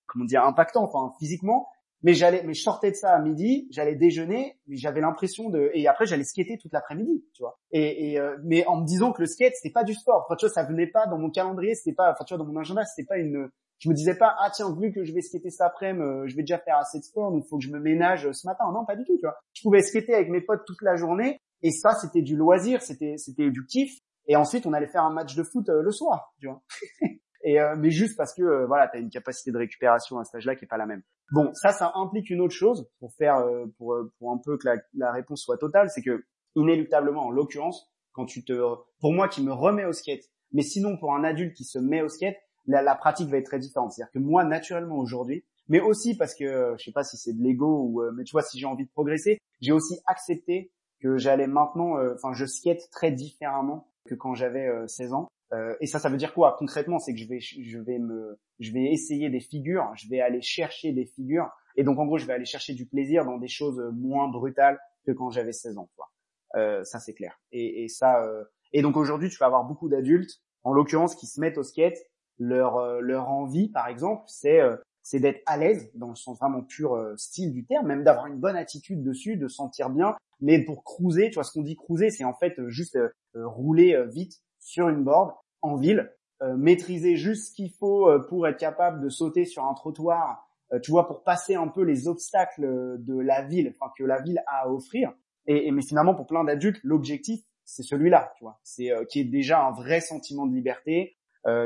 [0.07, 1.69] comment dire, impactant, enfin physiquement.
[2.03, 5.71] Mais j'allais, mais je sortais de ça à midi, j'allais déjeuner, mais j'avais l'impression de,
[5.75, 7.59] et après j'allais skater toute l'après-midi, tu vois.
[7.73, 10.47] Et, et mais en me disant que le skate c'était pas du sport, enfin tu
[10.47, 12.85] vois, ça venait pas dans mon calendrier, c'était pas, enfin tu vois, dans mon agenda,
[12.85, 15.61] c'était pas une, je me disais pas ah tiens vu que je vais skater cet
[15.61, 18.27] après-midi euh, je vais déjà faire assez de sport donc faut que je me ménage
[18.27, 18.65] euh, ce matin.
[18.73, 19.37] Non pas du tout tu vois.
[19.55, 23.15] Je pouvais skater avec mes potes toute la journée et ça c'était du loisir c'était
[23.17, 23.99] c'était du kiff.
[24.27, 26.63] Et ensuite on allait faire un match de foot euh, le soir tu vois
[27.43, 30.57] et mais juste parce que voilà tu as une capacité de récupération à cet âge-là
[30.57, 33.45] qui est pas la même bon ça ça implique une autre chose pour faire
[33.77, 36.25] pour pour un peu que la, la réponse soit totale c'est que
[36.57, 38.53] inéluctablement en l'occurrence quand tu te
[39.01, 42.03] pour moi qui me remets au skate mais sinon pour un adulte qui se met
[42.03, 42.37] au skate
[42.69, 43.93] la, la pratique va être très différente.
[43.93, 47.43] C'est-à-dire que moi, naturellement aujourd'hui, mais aussi parce que je sais pas si c'est de
[47.43, 50.71] l'ego ou euh, mais tu vois si j'ai envie de progresser, j'ai aussi accepté
[51.01, 55.29] que j'allais maintenant, euh, enfin je skate très différemment que quand j'avais 16 euh, ans.
[55.53, 56.99] Euh, et ça, ça veut dire quoi concrètement?
[56.99, 60.43] C'est que je vais, je vais me, je vais essayer des figures, je vais aller
[60.43, 63.49] chercher des figures, et donc en gros, je vais aller chercher du plaisir dans des
[63.49, 65.89] choses moins brutales que quand j'avais 16 ans.
[65.97, 66.11] Quoi.
[66.57, 67.41] Euh, ça, c'est clair.
[67.53, 68.45] Et, et ça, euh...
[68.73, 71.99] et donc aujourd'hui, tu vas avoir beaucoup d'adultes, en l'occurrence, qui se mettent au skate.
[72.41, 76.39] Leur, euh, leur envie, par exemple, c'est euh, c'est d'être à l'aise dans le sens
[76.39, 80.15] vraiment pur style du terme, même d'avoir une bonne attitude dessus, de sentir bien.
[80.41, 82.99] Mais pour cruiser, tu vois, ce qu'on dit cruiser, c'est en fait juste
[83.33, 86.13] rouler vite sur une board en ville,
[86.43, 90.47] euh, maîtriser juste ce qu'il faut euh, pour être capable de sauter sur un trottoir,
[90.73, 94.21] euh, tu vois, pour passer un peu les obstacles de la ville, enfin que la
[94.21, 95.13] ville a à offrir.
[95.47, 99.63] Et, mais finalement, pour plein d'adultes, l'objectif, c'est celui-là, tu vois, c'est qui est déjà
[99.63, 101.17] un vrai sentiment de liberté.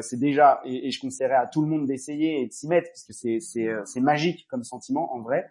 [0.01, 3.05] c'est déjà, et, je conseillerais à tout le monde d'essayer et de s'y mettre, parce
[3.05, 5.51] que c'est c'est magique comme sentiment en vrai.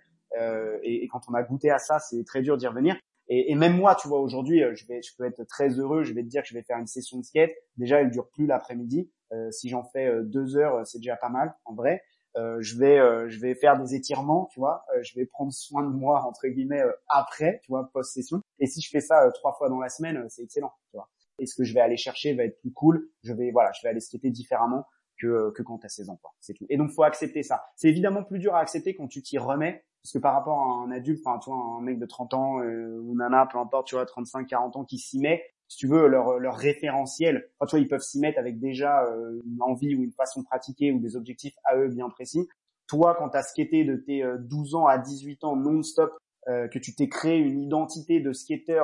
[0.84, 2.96] Et, et, quand on a goûté à ça, c'est très dur d'y revenir.
[3.34, 6.04] Et, même moi, tu vois, aujourd'hui, euh, je vais, je peux être très heureux.
[6.04, 7.52] Je vais te dire que je vais faire une session de skate.
[7.78, 9.10] Déjà, elle dure plus l'après-midi.
[9.32, 12.04] Euh, si j'en fais euh, deux heures, c'est déjà pas mal, en vrai.
[12.36, 12.98] Je vais,
[13.30, 14.86] je vais faire des étirements, tu vois.
[15.02, 18.42] je vais prendre soin de moi entre guillemets après, tu vois, post session.
[18.58, 21.10] Et si je fais ça trois fois dans la semaine, c'est excellent, tu vois.
[21.40, 23.10] Et ce que je vais aller chercher va être plus cool.
[23.24, 24.86] Je vais, voilà, je vais aller skater différemment
[25.20, 26.22] que que quand t'as 16 ans.
[26.40, 26.66] C'est tout.
[26.70, 27.66] Et donc, faut accepter ça.
[27.76, 30.84] C'est évidemment plus dur à accepter quand tu t'y remets parce que par rapport à
[30.84, 33.88] un adulte, enfin, tu vois, un mec de 30 ans euh, ou nana, peu importe,
[33.88, 37.68] tu vois, 35, 40 ans qui s'y met, si tu veux, leur, leur référentiel, enfin,
[37.68, 40.46] tu vois, ils peuvent s'y mettre avec déjà euh, une envie ou une façon de
[40.46, 42.48] pratiquer ou des objectifs à eux bien précis.
[42.88, 46.12] Toi, quand tu as skaté de tes 12 euh, ans à 18 ans non-stop,
[46.48, 48.84] que tu t'es créé une identité de skater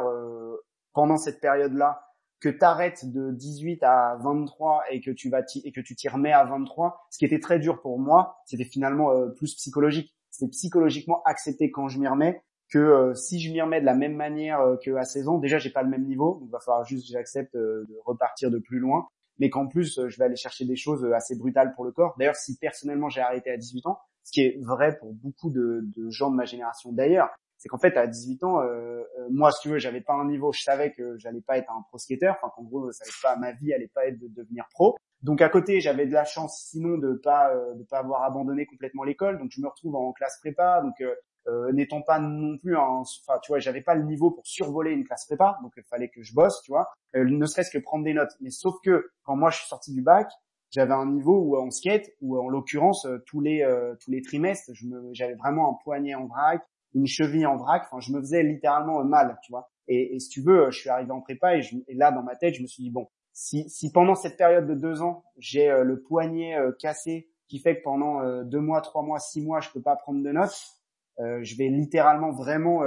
[0.94, 2.04] pendant cette période-là,
[2.40, 6.08] que tu arrêtes de 18 à 23 et que tu vas et que tu t'y
[6.08, 10.50] remets à 23, ce qui était très dur pour moi, c'était finalement plus psychologique c'est
[10.50, 14.16] psychologiquement accepté quand je m'y remets que euh, si je m'y remets de la même
[14.16, 16.84] manière euh, qu'à 16 ans, déjà j'ai pas le même niveau, donc il va falloir
[16.84, 19.08] juste que j'accepte euh, de repartir de plus loin,
[19.40, 22.16] mais qu'en plus je vais aller chercher des choses assez brutales pour le corps.
[22.20, 25.86] D'ailleurs, si personnellement j'ai arrêté à 18 ans, ce qui est vrai pour beaucoup de,
[26.10, 28.60] gens de ma génération d'ailleurs, c'est qu'en fait à 18 ans,
[29.32, 31.82] moi si tu veux, j'avais pas un niveau, je savais que j'allais pas être un
[31.88, 34.98] pro skater, enfin qu'en gros ça pas ma vie allait pas être de devenir pro,
[35.24, 38.66] donc à côté, j'avais de la chance sinon de pas euh, de pas avoir abandonné
[38.66, 39.40] complètement l'école.
[39.40, 40.82] Donc je me retrouve en classe prépa.
[40.82, 41.16] Donc euh,
[41.48, 44.92] euh n'étant pas non plus en, enfin tu vois, j'avais pas le niveau pour survoler
[44.92, 45.58] une classe prépa.
[45.64, 48.36] Donc il fallait que je bosse, tu vois, euh, ne serait-ce que prendre des notes.
[48.42, 50.30] Mais sauf que quand moi je suis sorti du bac,
[50.70, 53.66] j'avais un niveau où en skate, ou en l'occurrence tous les
[54.02, 54.72] tous les trimestres,
[55.14, 56.62] j'avais vraiment un poignet en vrac,
[56.94, 57.84] une cheville en vrac.
[57.86, 59.70] Enfin, je me faisais littéralement mal, tu vois.
[59.88, 62.22] Et, et si tu veux, je suis arrivé en prépa et, je, et là dans
[62.22, 63.08] ma tête, je me suis dit bon,
[63.38, 67.60] si, si pendant cette période de deux ans, j'ai euh, le poignet euh, cassé, qui
[67.60, 70.32] fait que pendant euh, deux mois, trois mois, six mois, je peux pas prendre de
[70.32, 70.74] notes,
[71.20, 72.84] je vais littéralement vraiment,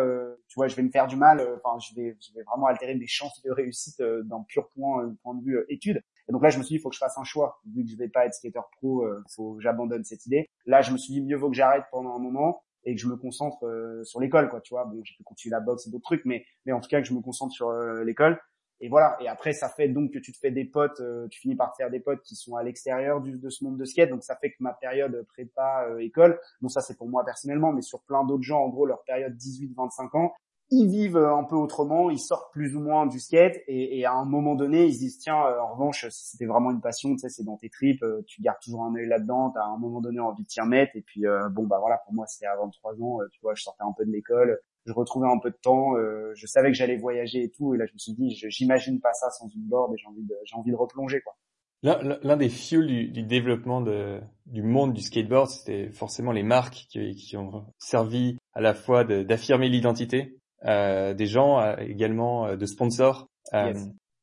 [0.47, 1.41] tu vois, je vais me faire du mal.
[1.57, 5.59] Enfin, je vais, vraiment altérer mes chances de réussite d'un pur point, point de vue
[5.69, 6.01] études.
[6.29, 7.61] Et donc là, je me suis dit, il faut que je fasse un choix.
[7.67, 10.49] Vu que je vais pas être skater pro, faut j'abandonne cette idée.
[10.65, 13.09] Là, je me suis dit, mieux vaut que j'arrête pendant un moment et que je
[13.09, 13.69] me concentre
[14.05, 14.61] sur l'école, quoi.
[14.61, 16.89] Tu vois, bon, j'ai pu continuer la boxe et d'autres trucs, mais mais en tout
[16.89, 17.73] cas que je me concentre sur
[18.05, 18.39] l'école
[18.81, 19.17] et voilà.
[19.21, 21.73] Et après, ça fait donc que tu te fais des potes, euh, tu finis par
[21.73, 24.09] te faire des potes qui sont à l'extérieur de ce monde de skate.
[24.09, 27.73] Donc ça fait que ma période prépa euh, école, bon ça c'est pour moi personnellement,
[27.73, 30.33] mais sur plein d'autres gens, en gros leur période 18-25 ans,
[30.71, 34.13] ils vivent euh, un peu autrement, ils sortent plus ou moins du skate et, à
[34.13, 37.19] un moment donné ils se disent tiens en revanche si c'était vraiment une passion, tu
[37.19, 40.01] sais c'est dans tes tripes, tu gardes toujours un œil là-dedans, t'as à un moment
[40.01, 42.95] donné envie de t'y remettre et puis bon bah voilà pour moi c'était à 23
[43.03, 45.97] ans, tu vois je sortais un peu de l'école, je retrouvais un peu de temps,
[45.97, 49.01] euh, je savais que j'allais voyager et tout, et là je me suis dit, j'imagine
[49.01, 51.35] pas ça sans une board et j'ai envie de, j'ai envie de replonger quoi.
[51.83, 56.87] L'un des fuels du, du, développement de, du monde du skateboard, c'était forcément les marques
[56.91, 62.57] qui, qui, ont servi à la fois d'affirmer l'identité euh, des gens, euh, également euh,
[62.57, 63.29] de sponsors.
[63.55, 63.73] Euh,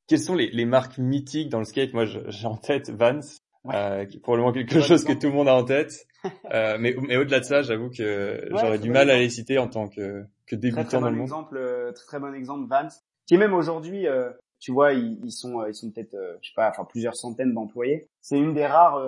[0.07, 1.93] Quelles sont les, les, marques mythiques dans le skate?
[1.93, 3.21] Moi, j'ai en tête Vans,
[4.05, 6.05] qui est probablement quelque chose que tout le monde a en tête.
[6.53, 9.67] euh, mais, mais au-delà de ça, j'avoue que j'aurais du mal à les citer en
[9.67, 11.21] tant que que débutant très, très dans bon le.
[11.21, 15.31] Exemple, euh, très, très bon exemple, Vance, qui même aujourd'hui, euh, tu vois, ils, ils
[15.31, 18.09] sont, euh, ils sont peut-être, je sais pas, enfin plusieurs centaines d'employés.
[18.21, 19.05] C'est une des rares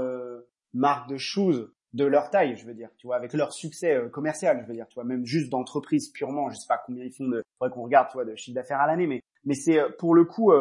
[0.73, 4.61] marques de shoes de leur taille, je veux dire, tu vois, avec leur succès commercial,
[4.61, 7.27] je veux dire, tu vois, même juste d'entreprise purement, je sais pas combien ils font
[7.27, 10.13] de, faudrait qu'on regarde, tu vois, de chiffre d'affaires à l'année, mais, mais c'est pour
[10.13, 10.51] le coup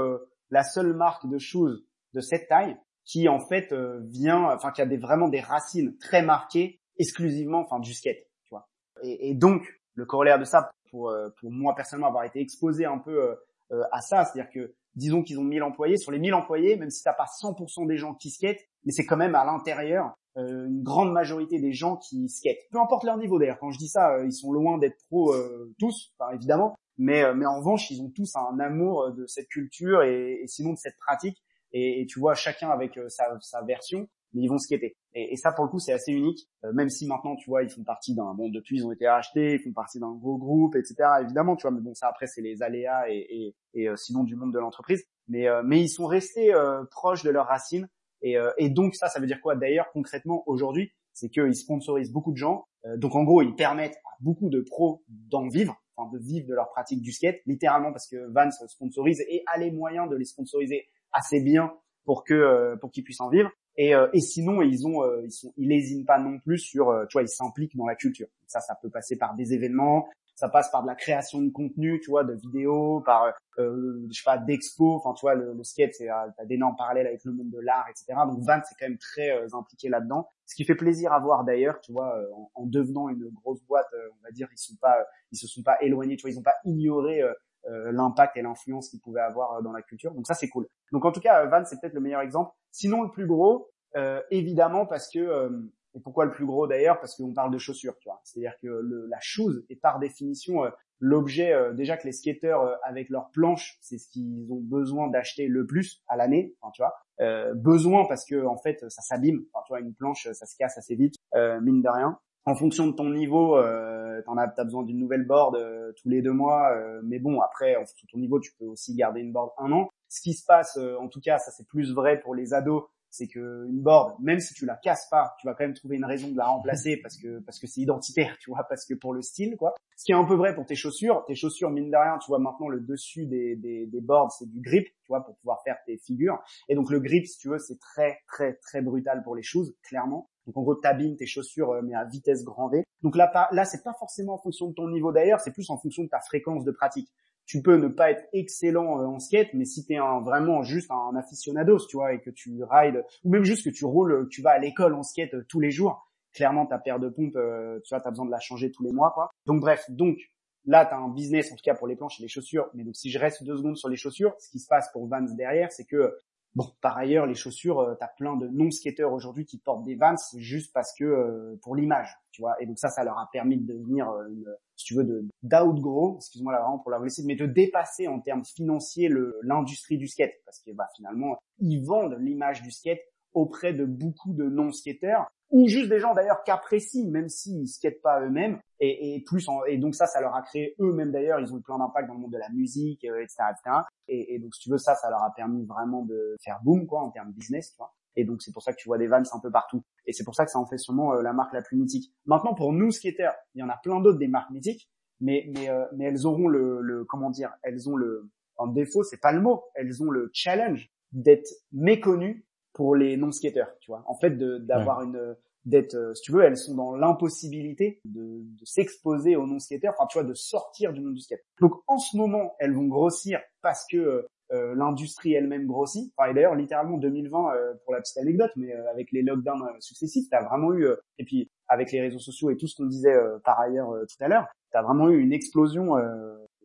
[0.50, 1.84] la seule marque de shoes
[2.14, 2.76] de cette taille
[3.08, 7.94] qui en fait vient, enfin qui a vraiment des racines très marquées exclusivement, enfin du
[7.94, 8.68] skate, tu vois.
[9.02, 9.62] Et, donc
[9.94, 13.34] le corollaire de ça, pour, euh, pour moi personnellement avoir été exposé un peu euh,
[13.72, 16.90] euh, à ça, c'est-à-dire que disons qu'ils ont 1000 employés, sur les 1000 employés, même
[16.90, 20.84] si t'as pas 100% des gens qui skatent, mais c'est quand même à l'intérieur une
[20.84, 22.62] grande majorité des gens qui skatent.
[22.70, 25.34] Peu importe leur niveau d'ailleurs, quand je dis ça, ils sont loin d'être pros
[25.80, 30.44] tous, évidemment, mais, mais en revanche, ils ont tous un amour de cette culture et
[30.46, 31.42] sinon de cette pratique
[31.72, 34.94] et, tu vois chacun avec sa, sa version mais ils vont skater.
[35.14, 36.48] Et, ça, pour le coup, c'est assez unique.
[36.74, 39.54] même si maintenant, tu vois, ils font partie d'un bon depuis, ils ont été rachetés,
[39.54, 40.96] ils font partie d'un gros groupe, etc.
[41.22, 44.36] Évidemment, tu vois, mais bon, ça après, c'est les aléas et, et, et sinon du
[44.36, 45.02] monde de l'entreprise.
[45.28, 46.52] Mais ils sont restés
[46.90, 47.88] proches de leurs racines.
[48.20, 48.36] Et,
[48.68, 49.56] donc ça, ça veut dire quoi?
[49.56, 52.66] D'ailleurs, concrètement, aujourd'hui, c'est qu'ils sponsorisent beaucoup de gens.
[52.96, 56.70] donc en gros, ils permettent à beaucoup de pros d'en vivre de vivre de leur
[56.70, 60.86] pratique du skate, littéralement parce que Vans sponsorise et a les moyens de les sponsoriser
[61.12, 61.72] assez bien
[62.08, 63.50] pour que euh, pour qu'ils puissent en vivre.
[63.76, 66.86] Et, euh, et sinon, ils ont euh, ils sont ils lésinent pas non plus sur
[67.08, 68.26] tu vois ils s'impliquent dans la culture.
[68.46, 72.00] Ça, ça peut passer par des événements, ça passe par de la création de contenu,
[72.00, 74.94] tu vois, de vidéos, par euh, je sais pas d'expo.
[74.96, 78.18] Enfin, tu vois, le, skate, c'est t'as d'énormes parallèles avec le monde de l'art, etc.
[78.26, 80.26] Donc Vans c'est quand même très impliqué là-dedans.
[80.46, 83.88] Ce qui fait plaisir à voir d'ailleurs, tu vois, en, en, devenant une grosse boîte,
[83.92, 84.96] on va dire, ils sont pas
[85.30, 87.22] ils se sont pas éloignés, tu vois, ils ont pas ignoré
[87.64, 90.12] l'impact et l'influence qu'il pouvait avoir euh, dans la culture.
[90.14, 90.66] Donc ça c'est cool.
[90.92, 92.52] Donc en tout cas Van c'est peut-être le meilleur exemple.
[92.70, 95.50] Sinon le plus gros, euh, évidemment parce que
[95.94, 98.20] et pourquoi le plus gros d'ailleurs Parce qu'on parle de chaussures, tu vois.
[98.22, 100.64] C'est-à-dire que le, la chose est par définition
[101.00, 105.66] l'objet déjà que les skateurs avec leurs planches, c'est ce qu'ils ont besoin d'acheter le
[105.66, 106.94] plus à l'année, enfin, tu vois.
[107.20, 109.44] Euh, besoin parce que en fait ça s'abîme.
[109.52, 112.18] Enfin, tu vois, une planche ça se casse assez vite, mine de rien
[112.48, 116.22] en fonction de ton niveau, euh, t'en as, besoin d'une nouvelle board euh, tous les
[116.22, 116.72] deux mois.
[116.74, 119.50] Euh, mais bon, après, en fonction de ton niveau, tu peux aussi garder une board
[119.58, 119.90] un an.
[120.08, 122.84] Ce qui se passe, euh, en tout cas, ça c'est plus vrai pour les ados,
[123.10, 125.96] c'est que une board, même si tu la casses pas, tu vas quand même trouver
[125.96, 128.94] une raison de la remplacer parce que parce que c'est identitaire, tu vois, parce que
[128.94, 129.74] pour le style, quoi.
[129.96, 131.24] Ce qui est un peu vrai pour tes chaussures.
[131.26, 134.48] Tes chaussures, mine de rien, tu vois, maintenant le dessus des des, des boards, c'est
[134.48, 136.38] du grip, tu vois, pour pouvoir faire tes figures.
[136.70, 139.74] Et donc le grip, si tu veux, c'est très très très brutal pour les choses,
[139.82, 140.30] clairement.
[140.48, 142.82] Donc en gros, t'abîmes tes chaussures euh, mais à vitesse grand V.
[143.02, 145.78] Donc là, là, c'est pas forcément en fonction de ton niveau d'ailleurs, c'est plus en
[145.78, 147.08] fonction de ta fréquence de pratique
[147.48, 150.62] tu peux ne pas être excellent euh, en skate, mais si tu es un, vraiment
[150.62, 154.28] juste un aficionados, tu vois, et que tu rides, ou même juste que tu roules,
[154.30, 157.36] tu vas à l'école en skate euh, tous les jours, clairement ta paire de pompes,
[157.36, 159.30] euh, tu vois, as besoin de la changer tous les mois, quoi.
[159.46, 160.18] Donc bref, donc
[160.66, 162.84] là, tu as un business, en tout cas pour les planches et les chaussures, mais
[162.84, 165.22] donc si je reste deux secondes sur les chaussures, ce qui se passe pour Vans
[165.34, 166.18] derrière, c'est que
[166.58, 169.94] Bon, par ailleurs, les chaussures, euh, tu as plein de non-skateurs aujourd'hui qui portent des
[169.94, 172.60] Vans juste parce que euh, pour l'image, tu vois.
[172.60, 174.26] Et donc ça, ça leur a permis de devenir, euh,
[174.74, 178.44] si tu veux, de d'outgrow, excuse-moi là vraiment pour la mais de dépasser en termes
[178.44, 179.08] financiers
[179.42, 183.02] l'industrie du skate, parce que bah finalement, ils vendent l'image du skate
[183.34, 188.20] auprès de beaucoup de non-skateurs ou juste des gens d'ailleurs qu'apprécient, même s'ils skatent pas
[188.20, 191.62] eux-mêmes, et, plus et donc ça, ça leur a créé eux-mêmes d'ailleurs, ils ont eu
[191.62, 193.76] plein d'impact dans le monde de la musique, euh, etc., etc.
[194.08, 197.02] Et, donc si tu veux ça, ça leur a permis vraiment de faire boom quoi
[197.02, 197.94] en termes business, tu vois.
[198.16, 199.82] Et donc c'est pour ça que tu vois des Vans un peu partout.
[200.06, 202.12] Et c'est pour ça que ça en fait sûrement euh, la marque la plus mythique.
[202.26, 204.88] Maintenant pour nous skaters, il y en a plein d'autres des marques mythiques,
[205.20, 209.04] mais mais euh, mais elles auront le, le comment dire, elles ont le en défaut,
[209.04, 212.44] c'est pas le mot, elles ont le challenge d'être méconnues
[212.78, 214.04] pour les non-skateurs, tu vois.
[214.06, 218.64] En fait, d'avoir une d'être, euh, si tu veux, elles sont dans l'impossibilité de, de
[218.64, 221.40] s'exposer aux non-skateurs, enfin, tu vois, de sortir du monde du skate.
[221.60, 224.22] Donc, en ce moment, elles vont grossir parce que euh,
[224.52, 226.12] euh l'industrie elle-même grossit.
[226.16, 230.28] Enfin, et d'ailleurs, littéralement 2020, euh, pour la petite anecdote, mais avec les lockdowns successifs,
[230.30, 230.86] t'as vraiment eu,
[231.18, 234.28] et puis avec les réseaux sociaux et tout ce qu'on disait par ailleurs tout à
[234.28, 235.96] l'heure, t'as vraiment eu une explosion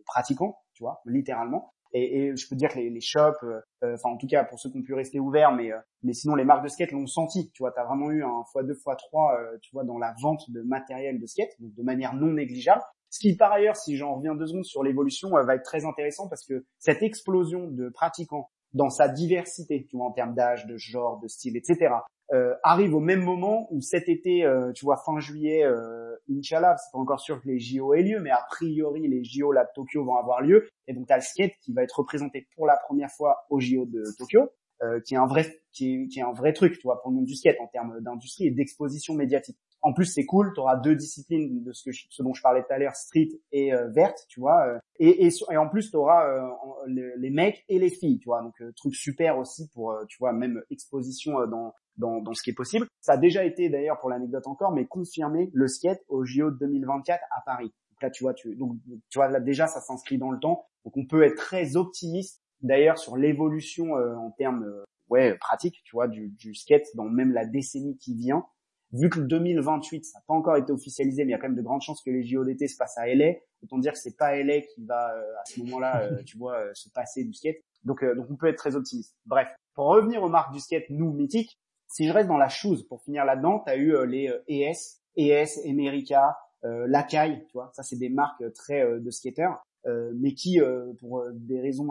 [0.06, 1.73] pratiquant, tu vois, littéralement.
[1.94, 4.60] Et, je peux dire que les, les shops, euh, euh, enfin en tout cas pour
[4.60, 7.06] ceux qui ont pu rester ouverts, mais euh, mais sinon les marques de skate l'ont
[7.06, 7.52] senti.
[7.52, 10.50] Tu vois, t'as vraiment eu un fois deux fois trois, tu vois, dans la vente
[10.50, 12.82] de matériel de skate, de manière non négligeable.
[13.10, 16.28] Ce qui par ailleurs, si j'en reviens deux secondes sur l'évolution, va être très intéressant
[16.28, 20.78] parce que cette explosion de pratiquants dans sa diversité, tu vois, en termes d'âge, de
[20.78, 21.94] genre, de style, etc.,
[22.32, 26.78] euh, arrive au même moment où cet été, euh, tu vois, fin juillet, euh, Inch'Allah,
[26.78, 29.66] c'est pas encore sûr que les JO aient lieu, mais a priori, les JO là
[29.66, 30.68] de Tokyo vont avoir lieu.
[30.88, 33.60] Et donc, tu as le skate qui va être représenté pour la première fois aux
[33.60, 34.50] JO de Tokyo,
[34.82, 37.12] euh, qui est un vrai, qui est, qui est un vrai truc, tu vois, pour
[37.12, 39.58] le monde du skate en termes d'industrie et d'exposition médiatique.
[39.82, 42.62] En plus, c'est cool, tu auras deux disciplines de ce, que ce dont je parlais
[42.62, 44.66] tout à l'heure, street et euh, verte, tu vois.
[44.66, 46.26] Euh, et, et, et, en plus, tu auras
[46.88, 48.42] les, les, mecs et les filles, tu vois.
[48.42, 52.56] Donc, truc super aussi pour, tu vois, même exposition dans dans, dans, ce qui est
[52.56, 52.88] possible.
[53.02, 57.24] Ça a déjà été d'ailleurs pour l'anecdote encore, mais confirmé le skate au JO 2024
[57.32, 57.74] à Paris.
[57.92, 58.78] Donc là, tu vois, tu, donc,
[59.10, 60.66] tu vois là déjà ça s'inscrit dans le temps.
[60.86, 65.82] Donc on peut être très optimiste d'ailleurs sur l'évolution euh, en termes euh, ouais pratiques,
[65.84, 68.46] tu vois, du, du skate dans même la décennie qui vient.
[68.92, 71.48] Vu que le 2028, ça n'a pas encore été officialisé, mais il y a quand
[71.48, 73.34] même de grandes chances que les JO d'été se passent à LA.
[73.64, 76.90] Autant dire que c'est pas LA qui va euh, à ce moment-là, tu vois, se
[76.90, 77.58] passer du skate.
[77.84, 79.16] Donc, donc on peut être très optimiste.
[79.26, 81.60] Bref, pour revenir aux marques du skate, nous mythiques,
[81.94, 84.44] si je reste dans la chose, pour finir là-dedans, tu as eu euh, les euh,
[84.48, 86.36] ES, ES, Emerica,
[86.66, 89.64] euh, Lacaille, tu vois, ça c'est des marques très de skaters.
[90.16, 90.60] mais qui,
[91.00, 91.90] pour des raisons,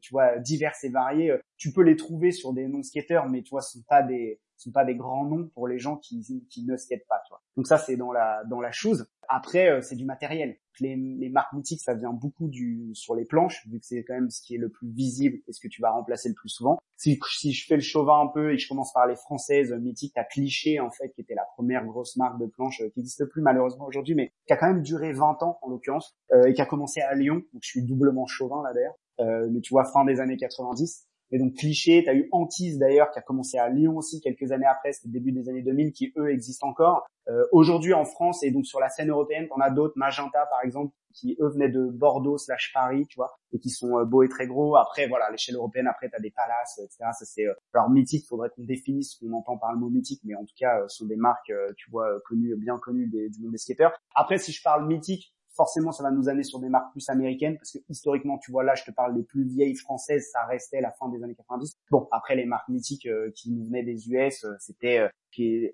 [0.00, 3.50] tu vois, diverses et variées, tu peux les trouver sur des non skateurs, mais tu
[3.50, 6.24] vois, ce sont pas des sont pas des grands noms pour les gens qui,
[6.64, 7.20] ne skatent pas.
[7.26, 7.42] Tu vois.
[7.56, 9.06] Donc ça, c'est dans la dans la chose.
[9.28, 10.56] Après, euh, c'est du matériel.
[10.80, 14.14] Les, les, marques mythiques, ça vient beaucoup du sur les planches, vu que c'est quand
[14.14, 16.48] même ce qui est le plus visible et ce que tu vas remplacer le plus
[16.48, 16.78] souvent.
[16.96, 17.18] Si,
[17.52, 20.24] je fais le chauvin un peu et que je commence par les françaises mythiques, t'as
[20.24, 23.42] Cliché en fait, qui était la première grosse marque de planches euh, qui n'existe plus
[23.42, 26.62] malheureusement aujourd'hui, mais qui a quand même duré 20 ans en l'occurrence euh, et qui
[26.62, 27.42] a commencé à Lyon.
[27.52, 28.94] Donc je suis doublement chauvin là d'ailleurs.
[29.20, 32.78] Euh, mais tu vois fin des années 90 et donc cliché, tu as eu Antise
[32.78, 35.92] d'ailleurs qui a commencé à Lyon aussi quelques années après, c'était début des années 2000
[35.92, 37.06] qui eux existent encore.
[37.28, 40.62] Euh, Aujourd'hui en France et donc sur la scène européenne, on a d'autres, Magenta par
[40.62, 44.22] exemple, qui eux venaient de Bordeaux slash Paris, tu vois, et qui sont euh, beaux
[44.22, 44.76] et très gros.
[44.76, 46.98] Après voilà, l'échelle européenne, après tu as des palaces, etc.
[47.12, 50.20] Ça c'est euh, alors mythique, faudrait qu'on définisse ce qu'on entend par le mot mythique,
[50.24, 53.28] mais en tout cas euh, ce sont des marques, tu vois, connues, bien connues des,
[53.28, 53.92] du monde des skateurs.
[54.14, 57.56] Après si je parle mythique, forcément ça va nous amener sur des marques plus américaines
[57.56, 60.80] parce que historiquement tu vois là je te parle des plus vieilles françaises ça restait
[60.80, 64.08] la fin des années 90 bon après les marques mythiques euh, qui nous venaient des
[64.10, 65.08] US euh, c'était euh,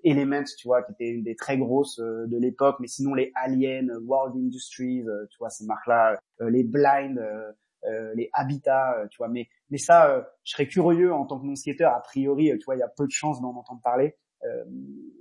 [0.03, 2.77] Element tu vois qui était une des très grosses euh, de l'époque.
[2.79, 7.19] Mais sinon les Alien World Industries tu vois ces marques là les Blind
[8.15, 9.27] les Habitat tu vois.
[9.27, 12.79] Mais ça je serais curieux en tant que non skater a priori tu vois il
[12.79, 14.15] y a peu de chances d'en entendre parler.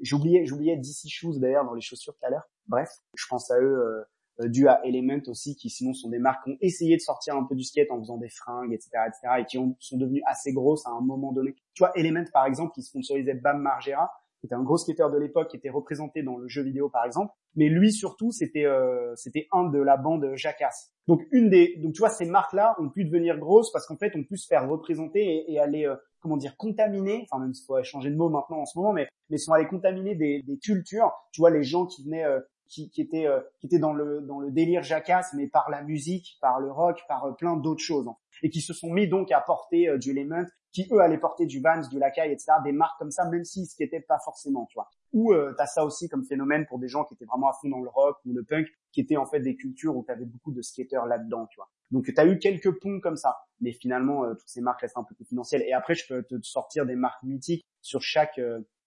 [0.03, 2.49] J'oubliais j'oubliais DC Shoes d'ailleurs dans les chaussures tout à l'heure.
[2.69, 4.05] Bref je pense à eux euh,
[4.47, 7.45] dû à Element aussi, qui sinon sont des marques qui ont essayé de sortir un
[7.45, 10.53] peu du skate en faisant des fringues, etc., etc., et qui ont, sont devenues assez
[10.53, 11.55] grosses à un moment donné.
[11.75, 14.11] Tu vois, Element par exemple, qui sponsorisait Bam Margera,
[14.41, 17.05] qui était un gros skater de l'époque, qui était représenté dans le jeu vidéo par
[17.05, 20.93] exemple, mais lui surtout c'était euh, c'était un de la bande Jackass.
[21.09, 23.97] Donc une des donc tu vois ces marques là ont pu devenir grosses parce qu'en
[23.97, 27.67] fait on peut se faire représenter et, aller euh, comment dire contaminer, enfin même s'il
[27.67, 30.59] faut changer de mot maintenant en ce moment, mais mais sont allés contaminer des, des
[30.59, 31.13] cultures.
[31.33, 32.25] Tu vois les gens qui venaient
[32.69, 35.83] qui, qui était euh, qui était dans le dans le délire jacasse, mais par la
[35.83, 38.07] musique, par le rock, par euh, plein d'autres choses,
[38.43, 41.47] et qui se sont mis donc à porter euh, du Element, qui eux allaient porter
[41.47, 42.53] du Vans, du Lacaille, etc.
[42.65, 44.89] Des marques comme ça, même si ce qui pas forcément, tu vois.
[45.13, 47.69] Ou euh, t'as ça aussi comme phénomène pour des gens qui étaient vraiment à fond
[47.69, 50.53] dans le rock ou le punk, qui étaient en fait des cultures où t'avais beaucoup
[50.53, 51.71] de skateurs là-dedans, tu vois.
[51.91, 55.05] Donc tu as eu quelques ponts comme ça, mais finalement toutes ces marques restent un
[55.05, 55.63] peu confidentielles.
[55.63, 58.39] Et après je peux te sortir des marques mythiques sur chaque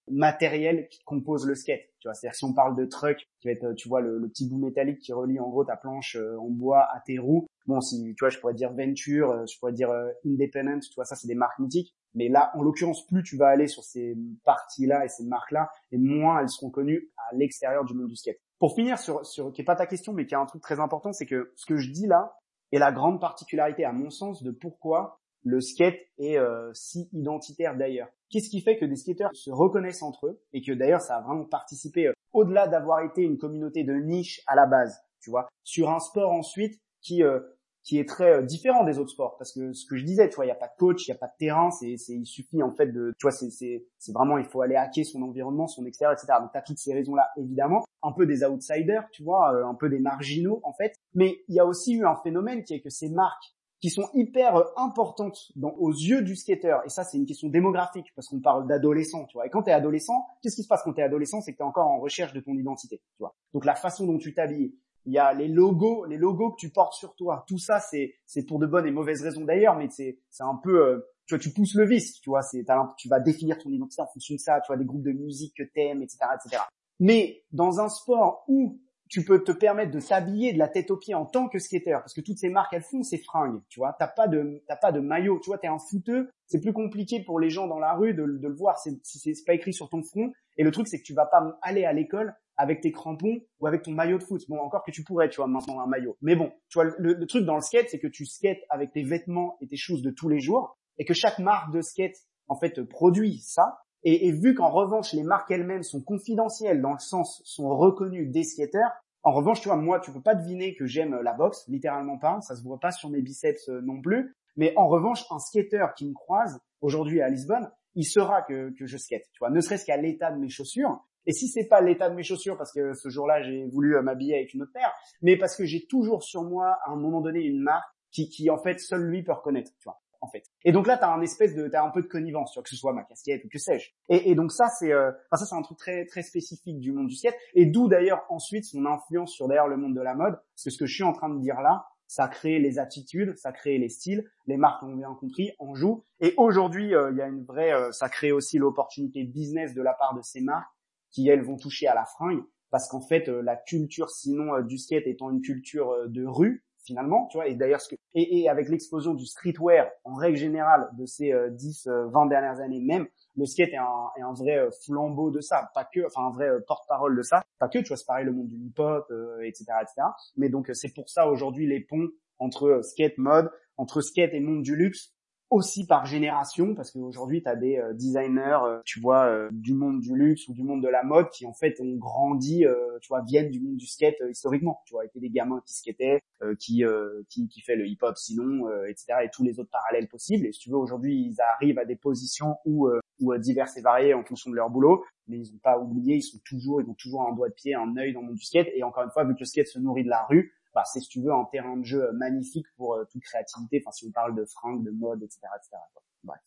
[0.10, 1.82] matériel qui compose le skate.
[1.99, 4.47] Tu vois, c'est-à-dire si on parle de truck, qui va être, tu vois, le, petit
[4.47, 7.47] bout métallique qui relie en gros ta planche euh, en bois à tes roues.
[7.68, 10.95] Bon, si tu vois, je pourrais dire Venture, euh, je pourrais dire euh, Independent, tu
[10.95, 11.95] vois, ça c'est des marques mythiques.
[12.16, 15.97] Mais là, en l'occurrence, plus tu vas aller sur ces parties-là et ces marques-là, et
[15.97, 18.38] moins elles seront connues à l'extérieur du monde du skate.
[18.60, 20.80] Pour finir sur, sur qui est pas ta question, mais qui est un truc très
[20.80, 22.36] important, c'est que ce que je dis là
[22.72, 26.38] est la grande particularité, à mon sens, de pourquoi le skate est
[26.74, 28.10] si identitaire d'ailleurs.
[28.32, 31.22] Qu'est-ce qui fait que des skateurs se reconnaissent entre eux et que d'ailleurs ça a
[31.22, 35.50] vraiment participé euh, au-delà d'avoir été une communauté de niche à la base, tu vois,
[35.64, 37.39] sur un sport ensuite qui euh,
[37.84, 39.36] qui est très euh, différent des autres sports?
[39.38, 41.10] Parce que ce que je disais, tu vois, il y a pas de coach, il
[41.10, 43.50] y a pas de terrain, c'est c'est il suffit en fait de tu vois c'est
[43.50, 46.39] c'est c'est vraiment il faut aller hacker son environnement, son extérieur, etc.
[46.39, 49.76] Donc tu as toutes ces raisons là évidemment, un peu des outsiders, tu vois, un
[49.76, 52.82] peu des marginaux en fait, mais il y a aussi eu un phénomène qui est
[52.82, 53.51] que ces marques
[53.82, 56.77] qui sont hyper euh, importantes dans, aux yeux du skater.
[56.86, 59.47] Et ça, c'est une question démographique parce qu'on parle d'adolescent, tu vois.
[59.47, 61.41] Et quand tu es adolescent, qu'est-ce qui se passe quand tu es adolescent?
[61.41, 63.36] C'est que tu es encore en recherche de ton identité, tu vois.
[63.53, 64.73] Donc la façon dont tu t'habilles,
[65.05, 67.43] il y a les logos, les logos que tu portes sur toi.
[67.47, 70.59] Tout ça, c'est c'est pour de bonnes et mauvaises raisons d'ailleurs, mais c'est c'est un
[70.63, 72.63] peu euh, tu vois, tu pousses le vice, tu vois, c'est
[72.97, 75.55] tu vas définir ton identité en fonction de ça, tu vois, des groupes de musique
[75.57, 76.61] que t'aimes, etc., etc.
[76.99, 78.79] Mais dans un sport où
[79.12, 81.91] tu peux te permettre de s'habiller de la tête aux pieds en tant que skater,
[81.91, 83.93] parce que toutes ces marques elles font ces fringues, tu vois.
[83.99, 85.57] T'as pas de t'as pas de maillot, tu vois.
[85.57, 88.80] T'es un footeux, c'est plus compliqué pour les gens dans la rue de, le voir
[88.80, 90.32] si c'est pas écrit sur ton front.
[90.57, 93.68] Et le truc c'est que tu vas pas aller à l'école avec tes crampons ou
[93.68, 94.41] avec ton maillot de foot.
[94.47, 96.16] Bon, encore que tu pourrais, tu vois, maintenant un maillot.
[96.22, 98.93] Mais bon, tu vois, le, le truc dans le skate, c'est que tu skates avec
[98.93, 102.16] tes vêtements et tes choses de tous les jours, et que chaque marque de skate
[102.47, 103.80] en fait produit ça.
[104.04, 108.43] Et, vu qu'en revanche les marques elles-mêmes sont confidentielles dans le sens sont reconnues des
[108.43, 108.91] skateurs,
[109.24, 112.41] en revanche, tu vois, moi, tu peux pas deviner que j'aime la boxe, littéralement pas.
[112.41, 114.36] Ça se voit pas sur mes biceps euh, non plus.
[114.58, 118.88] Mais en revanche, un skater qui me croise aujourd'hui à Lisbonne, il saura que, que
[118.88, 119.24] je skate.
[119.32, 121.06] Tu vois, ne serait-ce qu'à l'état de mes chaussures.
[121.28, 124.02] Et si c'est pas l'état de mes chaussures, parce que ce jour-là j'ai voulu euh,
[124.02, 124.91] m'habiller avec une autre paire,
[125.22, 128.49] mais parce que j'ai toujours sur moi à un moment donné une marque qui, qui
[128.49, 129.72] en fait seul lui peut reconnaître.
[129.80, 130.43] Tu vois en fait.
[130.63, 132.76] Et donc là, tu as un espèce de, t'as un peu de connivence, que ce
[132.76, 133.89] soit ma casquette ou que sais-je.
[134.09, 137.07] Et, donc ça, c'est, euh, enfin ça, c'est un truc très très spécifique du monde
[137.07, 137.36] du skate.
[137.55, 140.69] Et d'où d'ailleurs ensuite son influence sur d'ailleurs le monde de la mode, parce que
[140.69, 143.78] ce que je suis en train de dire là, ça crée les attitudes, ça crée
[143.78, 146.03] les styles, les marques ont bien compris, en jouent.
[146.19, 149.82] Et aujourd'hui, euh, il y a une vraie, euh, ça crée aussi l'opportunité business de
[149.82, 150.69] la part de ces marques
[151.09, 155.07] qui elles vont toucher à la fringue, parce qu'en fait, la culture, sinon du skate
[155.07, 157.47] étant une culture de rue, finalement, tu vois.
[157.47, 157.82] Et d'ailleurs,
[158.13, 162.59] et, et avec l'explosion du streetwear en règle générale de ces 10, euh, 20 dernières
[162.59, 166.27] années même, le skate est un, est un vrai flambeau de ça, pas que, enfin
[166.27, 169.05] un vrai porte-parole de ça, pas que, tu vois, c'est pareil le monde du hip-hop,
[169.41, 170.07] etc., etc.
[170.36, 172.09] Mais donc c'est pour ça aujourd'hui les ponts
[172.39, 175.13] entre skate mode, entre skate et monde du luxe
[175.52, 179.74] aussi par génération parce qu'aujourd'hui tu as des euh, designers euh, tu vois euh, du
[179.74, 182.64] monde du luxe ou du monde de la mode qui en fait ont grandi
[183.02, 184.82] tu vois viennent du monde du skate historiquement.
[184.86, 186.22] Tu vois étaient des gamins qui skataient
[186.58, 186.84] qui,
[187.28, 190.45] qui qui fait le hip hop sinon etc et tous les autres parallèles possibles.
[190.45, 192.89] Et si tu veux aujourd'hui ils arrivent à des positions où
[193.20, 196.22] ou diverses et variées en fonction de leur boulot mais ils ont pas oublié ils
[196.22, 198.45] sont toujours ils ont toujours un doigt de pied un œil dans le monde du
[198.45, 198.70] skate.
[198.74, 200.99] Et encore une fois vu que le skate se nourrit de la rue bah, c'est
[200.99, 203.82] si tu veux un terrain de jeu magnifique pour euh, toute créativité.
[203.84, 205.78] Enfin, si on parle de fringues, de mode, etc., etc.
[206.24, 206.39] Bref.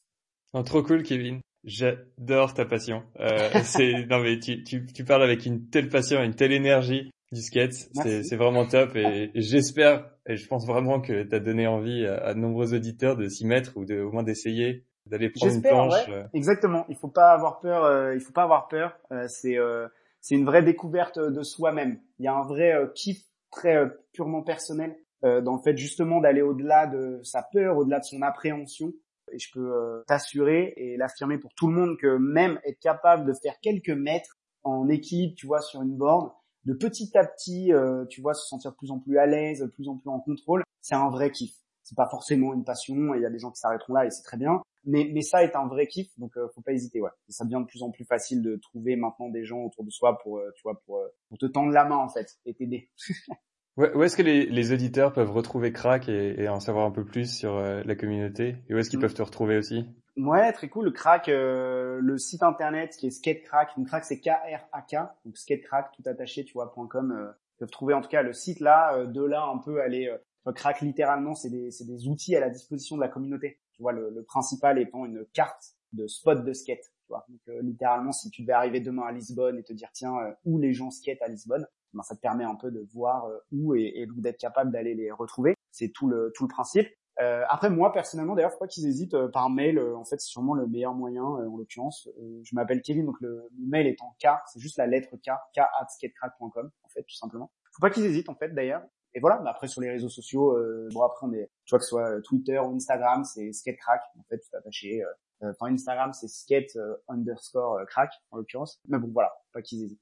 [0.64, 1.40] trop cool, Kevin.
[1.64, 3.02] J'adore ta passion.
[3.20, 7.10] Euh, c'est non mais tu, tu, tu parles avec une telle passion, une telle énergie
[7.32, 7.74] du skate.
[7.94, 12.32] C'est vraiment top et, j'espère et je pense vraiment que tu as donné envie à,
[12.32, 16.08] de nombreux auditeurs de s'y mettre ou de au moins d'essayer d'aller prendre une planche.
[16.08, 16.26] Ouais.
[16.32, 16.86] Exactement.
[16.88, 17.84] Il faut pas avoir peur.
[17.84, 18.96] Euh, il faut pas avoir peur.
[19.12, 19.86] Euh, c'est euh,
[20.20, 22.00] c'est une vraie découverte de soi-même.
[22.18, 23.22] Il y a un vrai kiff
[23.54, 28.00] très euh, purement personnel euh, dans le fait justement d'aller au-delà de sa peur, au-delà
[28.00, 28.92] de son appréhension.
[29.32, 33.24] Et je peux euh, t'assurer et l'affirmer pour tout le monde que même être capable
[33.26, 36.30] de faire quelques mètres en équilibre, tu vois, sur une borne,
[36.64, 37.70] de petit à petit,
[38.08, 40.62] tu vois, se sentir de plus en plus à l'aise, plus en plus en contrôle,
[40.80, 41.52] c'est un vrai kiff.
[41.84, 44.10] C'est pas forcément une passion, et il y a des gens qui s'arrêteront là et
[44.10, 47.10] c'est très bien, mais, mais ça est un vrai kiff, donc faut pas hésiter, ouais.
[47.28, 49.90] Et ça devient de plus en plus facile de trouver maintenant des gens autour de
[49.90, 52.90] soi pour, tu vois, pour, pour te tendre la main en fait et t'aider.
[53.76, 57.04] où est-ce que les, les, auditeurs peuvent retrouver Crack et, et, en savoir un peu
[57.04, 58.56] plus sur euh, la communauté?
[58.68, 59.02] Et où est-ce qu'ils mm.
[59.02, 59.84] peuvent te retrouver aussi?
[60.16, 60.84] Ouais, très cool.
[60.84, 63.76] Le Crack, euh, le site internet qui est SkateCrack.
[63.76, 64.96] Donc Crack, c'est K-R-A-K.
[65.24, 67.12] Donc SkateCrack, tout attaché, tu vois, .com.
[67.12, 68.94] Euh, peuvent trouver en tout cas le site là.
[68.94, 70.12] Euh, de là, un peu aller...
[70.52, 73.60] Crack, littéralement, c'est des, outils à la disposition de la communauté.
[73.72, 76.82] Tu vois, le, principal étant une carte de spot de skate.
[76.82, 77.24] Tu vois.
[77.28, 80.14] Donc littéralement, si tu devais arriver demain à Lisbonne et te dire, tiens,
[80.44, 83.38] où les gens skate à Lisbonne, ben, ça te permet un peu de voir euh,
[83.52, 85.54] où et, d'être capable d'aller les retrouver.
[85.70, 86.88] C'est tout le principe.
[87.20, 90.26] Euh, après moi personnellement d'ailleurs faut pas qu'ils hésitent euh, par mail en fait c'est
[90.26, 92.08] sûrement le meilleur moyen en l'occurrence
[92.42, 95.58] je m'appelle Kevin donc le, mail est en K c'est juste la lettre K K
[95.60, 98.82] at skatecrack.com en fait tout simplement faut pas qu'ils hésitent en fait d'ailleurs
[99.14, 100.56] et voilà mais après sur les réseaux sociaux
[100.92, 104.22] bon après on est tu vois que ce soit Twitter ou Instagram c'est skatecrack en
[104.24, 105.02] fait tout attaché
[105.40, 106.76] enfin Instagram c'est skate
[107.08, 110.00] underscore crack en l'occurrence mais bon voilà pas qu'ils hésitent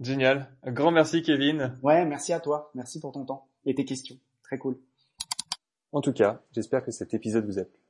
[0.00, 0.54] Génial.
[0.62, 1.78] Un grand merci Kevin.
[1.82, 2.70] Ouais, merci à toi.
[2.74, 4.18] Merci pour ton temps et tes questions.
[4.42, 4.78] Très cool.
[5.92, 7.80] En tout cas, j'espère que cet épisode vous a plu.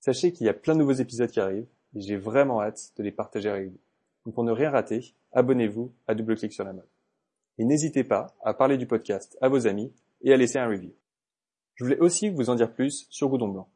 [0.00, 3.02] Sachez qu'il y a plein de nouveaux épisodes qui arrivent et j'ai vraiment hâte de
[3.02, 3.80] les partager avec vous.
[4.24, 6.88] Donc pour ne rien rater, abonnez-vous à Double Clic sur la mode.
[7.58, 9.92] Et n'hésitez pas à parler du podcast à vos amis
[10.22, 10.92] et à laisser un review.
[11.74, 13.68] Je voulais aussi vous en dire plus sur Goudon Blanc.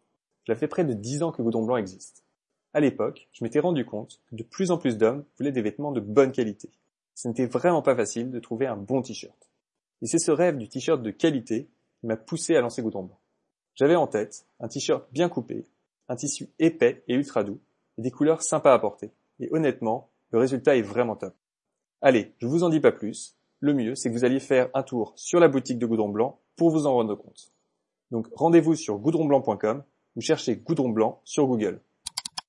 [0.46, 2.24] Cela fait près de 10 ans que Goudon Blanc existe.
[2.72, 5.92] À l'époque, je m'étais rendu compte que de plus en plus d'hommes voulaient des vêtements
[5.92, 6.70] de bonne qualité
[7.20, 9.50] ce n'était vraiment pas facile de trouver un bon t-shirt.
[10.00, 11.68] Et c'est ce rêve du t-shirt de qualité
[12.00, 13.10] qui m'a poussé à lancer Goudron
[13.74, 15.66] J'avais en tête un t-shirt bien coupé,
[16.08, 17.60] un tissu épais et ultra doux,
[17.98, 19.10] et des couleurs sympas à porter.
[19.38, 21.34] Et honnêtement, le résultat est vraiment top.
[22.00, 23.36] Allez, je vous en dis pas plus.
[23.60, 26.40] Le mieux, c'est que vous alliez faire un tour sur la boutique de Goudron Blanc
[26.56, 27.52] pour vous en rendre compte.
[28.10, 29.84] Donc rendez-vous sur goudronblanc.com
[30.16, 31.80] ou cherchez Goudron Blanc sur Google.